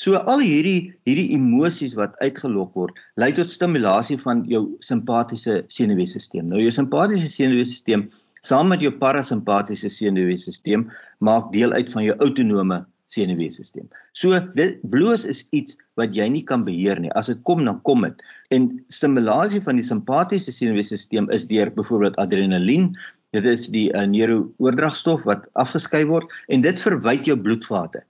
So 0.00 0.16
al 0.16 0.40
hierdie 0.40 0.92
hierdie 1.08 1.32
emosies 1.36 1.96
wat 1.98 2.14
uitgelok 2.22 2.72
word, 2.78 2.96
lei 3.20 3.32
tot 3.36 3.50
stimulasie 3.52 4.18
van 4.22 4.44
jou 4.48 4.64
simpatiese 4.84 5.62
senuweestelsel. 5.72 6.44
Nou 6.48 6.62
jou 6.62 6.72
simpatiese 6.72 7.28
senuweestelsel 7.28 8.06
saam 8.42 8.72
met 8.72 8.82
jou 8.82 8.92
parasimpatiese 8.98 9.90
senuweestelsel 9.92 10.86
maak 11.20 11.52
deel 11.52 11.74
uit 11.76 11.92
van 11.92 12.06
jou 12.08 12.16
autonome 12.18 12.82
senuweestelsel. 13.12 13.86
So 14.16 14.38
dit 14.56 14.80
bloos 14.90 15.26
is 15.28 15.44
iets 15.52 15.76
wat 16.00 16.16
jy 16.16 16.28
nie 16.32 16.44
kan 16.48 16.64
beheer 16.64 17.00
nie. 17.00 17.12
As 17.18 17.28
dit 17.30 17.42
kom 17.46 17.64
dan 17.68 17.82
kom 17.86 18.06
dit. 18.06 18.22
En 18.54 18.70
stimulasie 18.92 19.60
van 19.64 19.78
die 19.78 19.86
simpatiese 19.86 20.54
senuweestelsel 20.54 21.28
is 21.36 21.46
deur 21.50 21.72
byvoorbeeld 21.74 22.16
adrenalien. 22.22 22.94
Dit 23.32 23.46
is 23.48 23.68
die 23.72 23.88
uh, 23.96 24.04
neurooordragstof 24.04 25.24
wat 25.24 25.46
afgeskei 25.56 26.04
word 26.08 26.28
en 26.52 26.64
dit 26.64 26.78
verwyd 26.78 27.26
jou 27.26 27.38
bloedvate 27.40 28.02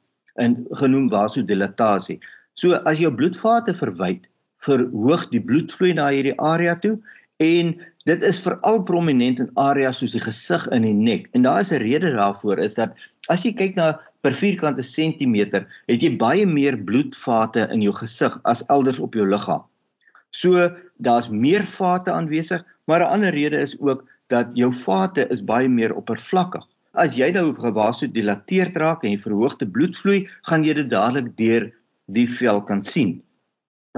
in 0.42 0.56
genoem 0.80 1.08
vasodilatasie. 1.12 2.18
So 2.58 2.74
as 2.88 2.98
jou 2.98 3.12
bloedvate 3.14 3.74
verwyd, 3.78 4.26
verhoog 4.62 5.28
die 5.30 5.42
bloedvloei 5.42 5.92
na 5.98 6.08
hierdie 6.10 6.36
area 6.38 6.74
toe 6.82 6.96
en 7.42 7.74
dit 8.06 8.24
is 8.26 8.40
veral 8.42 8.82
prominent 8.86 9.40
in 9.42 9.50
areas 9.58 10.00
soos 10.02 10.14
die 10.16 10.22
gesig 10.22 10.66
en 10.74 10.86
die 10.86 10.94
nek. 10.94 11.28
En 11.34 11.46
daar 11.46 11.62
is 11.62 11.72
'n 11.72 11.82
rede 11.82 12.14
daarvoor 12.14 12.58
is 12.58 12.74
dat 12.74 12.94
as 13.28 13.44
jy 13.44 13.52
kyk 13.52 13.76
na 13.76 14.00
per 14.22 14.34
vierkante 14.34 14.82
sentimeter, 14.82 15.66
het 15.86 16.02
jy 16.02 16.16
baie 16.16 16.46
meer 16.46 16.76
bloedvate 16.78 17.68
in 17.70 17.82
jou 17.82 17.92
gesig 17.92 18.38
as 18.44 18.64
elders 18.68 18.98
op 18.98 19.14
jou 19.14 19.26
liggaam. 19.26 19.62
So 20.30 20.70
daar's 20.98 21.28
meer 21.28 21.66
vate 21.66 22.10
aanwesig, 22.10 22.64
maar 22.86 23.00
'n 23.00 23.12
ander 23.14 23.30
rede 23.30 23.58
is 23.58 23.76
ook 23.80 24.06
dat 24.32 24.52
jou 24.58 24.72
vate 24.84 25.26
is 25.34 25.44
baie 25.44 25.68
meer 25.68 25.94
oppervlakkig. 25.96 26.64
As 26.92 27.16
jy 27.16 27.30
nou 27.32 27.50
vasodilateerd 27.56 28.76
raak 28.80 29.04
en 29.04 29.14
jy 29.14 29.20
verhoogde 29.20 29.68
bloedvloei, 29.68 30.26
gaan 30.48 30.64
jy 30.64 30.76
dit 30.80 30.90
dadelik 30.92 31.30
deur 31.38 31.70
die 32.12 32.26
vel 32.28 32.60
kan 32.68 32.82
sien. 32.84 33.20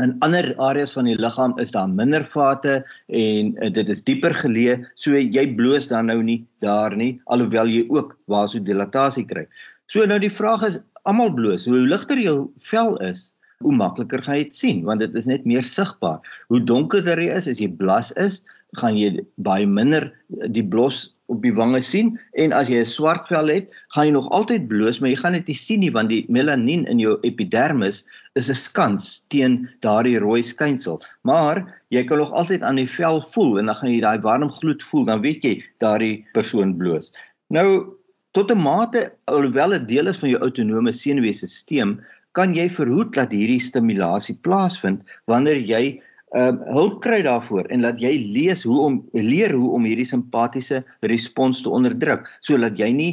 In 0.03 0.16
ander 0.27 0.49
areas 0.59 0.92
van 0.94 1.07
die 1.07 1.14
liggaam 1.18 1.55
is 1.62 1.70
daar 1.75 1.90
minder 1.90 2.25
vate 2.27 2.81
en 3.07 3.53
uh, 3.55 3.68
dit 3.70 3.90
is 3.90 4.03
dieper 4.07 4.35
geleë, 4.35 4.81
so 4.99 5.14
jy 5.14 5.44
bloos 5.59 5.87
dan 5.90 6.11
nou 6.11 6.18
nie 6.23 6.40
daar 6.62 6.97
nie, 6.99 7.12
alhoewel 7.31 7.70
jy 7.70 7.85
ook 7.94 8.16
vasodilatasie 8.31 9.27
kry. 9.31 9.47
So 9.90 10.07
nou 10.11 10.18
die 10.18 10.33
vraag 10.33 10.66
is, 10.66 10.81
almal 11.05 11.35
bloos. 11.37 11.68
Hoe 11.70 11.85
ligter 11.87 12.18
jou 12.18 12.37
vel 12.66 12.97
is, 13.07 13.29
hoe 13.62 13.75
makliker 13.75 14.23
gaan 14.25 14.40
jy 14.40 14.49
dit 14.49 14.59
sien, 14.59 14.83
want 14.88 15.05
dit 15.05 15.14
is 15.18 15.29
net 15.31 15.47
meer 15.47 15.66
sigbaar. 15.66 16.23
Hoe 16.51 16.62
donkerder 16.66 17.23
jy 17.23 17.31
is, 17.38 17.49
as 17.51 17.62
jy 17.62 17.70
blas 17.79 18.11
is, 18.20 18.42
gaan 18.79 18.97
jy 18.99 19.25
baie 19.37 19.67
minder 19.67 20.13
die 20.29 20.65
blos 20.65 21.15
op 21.33 21.41
die 21.43 21.55
wange 21.57 21.81
sien 21.81 22.13
en 22.37 22.53
as 22.53 22.69
jy 22.69 22.83
'n 22.83 22.87
swart 22.87 23.29
vel 23.29 23.49
het, 23.49 23.71
gaan 23.95 24.07
jy 24.07 24.13
nog 24.13 24.29
altyd 24.31 24.69
bloos, 24.69 25.01
maar 25.01 25.11
jy 25.11 25.17
gaan 25.17 25.33
dit 25.33 25.49
nie 25.49 25.61
sien 25.61 25.81
nie 25.81 25.91
want 25.91 26.09
die 26.09 26.27
melanien 26.29 26.85
in 26.87 26.99
jou 26.99 27.19
epidermis 27.23 28.05
is 28.35 28.51
'n 28.51 28.55
skans 28.55 29.25
teen 29.31 29.69
daardie 29.81 30.19
rooi 30.19 30.43
skynsel. 30.43 31.01
Maar 31.23 31.65
jy 31.91 32.05
kan 32.05 32.19
nog 32.19 32.33
altyd 32.33 32.63
aan 32.63 32.77
die 32.77 32.89
vel 32.89 33.23
voel 33.23 33.59
en 33.59 33.67
dan 33.67 33.77
gaan 33.77 33.93
jy 33.93 34.01
daai 34.01 34.21
warm 34.21 34.51
gloed 34.51 34.83
voel, 34.83 35.05
dan 35.05 35.21
weet 35.21 35.43
jy 35.43 35.63
daardie 35.79 36.27
persoon 36.35 36.77
bloos. 36.77 37.13
Nou 37.49 37.97
tot 38.33 38.51
'n 38.51 38.59
mate 38.59 39.13
alhoewel 39.25 39.71
dit 39.71 39.89
deel 39.89 40.09
is 40.09 40.19
van 40.19 40.29
jou 40.29 40.41
autonome 40.41 40.93
senuweestelsel, 40.93 41.99
kan 42.33 42.55
jy 42.55 42.69
verhoed 42.69 43.15
dat 43.15 43.31
hierdie 43.31 43.61
stimulasie 43.63 44.37
plaasvind 44.43 45.03
wanneer 45.31 45.57
jy 45.57 46.03
uh, 46.35 46.53
hulp 46.75 47.01
kry 47.05 47.23
daarvoor 47.27 47.68
en 47.73 47.85
laat 47.87 48.01
jy 48.03 48.12
lees 48.35 48.64
hoe 48.66 48.81
om 48.87 48.99
leer 49.16 49.55
hoe 49.55 49.70
om 49.77 49.87
hierdie 49.88 50.09
simpatiese 50.09 50.83
respons 51.07 51.62
te 51.62 51.70
onderdruk 51.70 52.29
sodat 52.47 52.79
jy 52.81 52.90
nie 52.92 53.12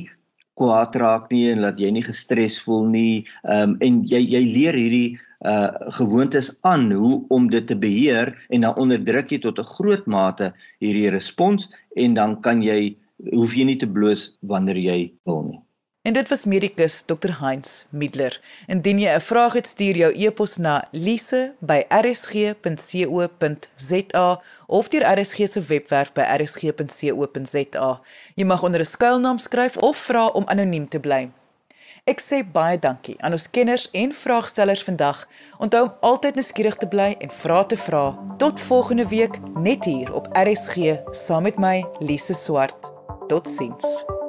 kwaad 0.59 0.95
raak 0.99 1.31
nie 1.31 1.47
en 1.51 1.63
laat 1.63 1.79
jy 1.79 1.89
nie 1.95 2.05
gestres 2.05 2.59
voel 2.61 2.85
nie. 2.91 3.25
Um, 3.47 3.77
en 3.81 4.01
jy 4.09 4.21
jy 4.25 4.41
leer 4.45 4.77
hierdie 4.77 5.19
uh 5.41 5.73
gewoontes 5.97 6.51
aan 6.69 6.91
hoe 6.93 7.15
om 7.33 7.47
dit 7.49 7.65
te 7.65 7.73
beheer 7.73 8.29
en 8.53 8.61
dan 8.61 8.77
onderdruk 8.77 9.31
jy 9.33 9.39
tot 9.41 9.57
'n 9.57 9.71
groot 9.73 10.05
mate 10.05 10.51
hierdie 10.85 11.09
respons 11.09 11.65
en 11.97 12.13
dan 12.13 12.37
kan 12.45 12.61
jy 12.61 12.95
hoef 13.33 13.55
jy 13.57 13.65
nie 13.65 13.79
te 13.81 13.89
bloos 13.89 14.37
wanneer 14.41 14.77
jy 14.77 15.09
wil 15.25 15.41
nie 15.49 15.59
En 16.01 16.13
dit 16.13 16.29
was 16.29 16.45
medikus 16.45 17.01
Dr 17.05 17.29
Heinz 17.39 17.83
Middler. 17.89 18.41
Indien 18.67 18.99
jy 18.99 19.09
'n 19.15 19.21
vraag 19.21 19.53
het, 19.53 19.67
stuur 19.67 19.97
jou 19.97 20.13
e-pos 20.25 20.57
na 20.57 20.87
lise@rsg.co.za 20.91 21.61
of 24.67 24.87
deur 24.87 25.19
RSG 25.19 25.47
se 25.47 25.61
webwerf 25.61 26.13
by 26.13 26.21
rsg.co.za. 26.21 28.01
Jy 28.35 28.45
mag 28.45 28.63
onder 28.63 28.79
'n 28.79 28.85
skuilnaam 28.85 29.37
skryf 29.37 29.77
of 29.77 29.97
vra 29.97 30.27
om 30.27 30.47
anoniem 30.47 30.87
te 30.89 30.99
bly. 30.99 31.29
Ek 32.03 32.21
sê 32.21 32.51
baie 32.51 32.79
dankie 32.79 33.21
aan 33.21 33.31
ons 33.31 33.49
kenners 33.49 33.91
en 33.91 34.13
vraagstellers 34.13 34.83
vandag. 34.83 35.27
Onthou 35.57 35.83
om 35.83 35.93
altyd 35.99 36.35
nuuskierig 36.35 36.75
te 36.75 36.87
bly 36.87 37.15
en 37.19 37.31
vra 37.31 37.63
te 37.63 37.77
vra. 37.77 38.17
Tot 38.37 38.61
volgende 38.61 39.07
week 39.07 39.39
net 39.53 39.83
hier 39.85 40.13
op 40.13 40.27
RSG 40.31 40.75
saam 41.11 41.43
met 41.43 41.57
my 41.57 41.85
Lise 41.99 42.33
Swart. 42.33 42.91
Totsiens. 43.27 44.20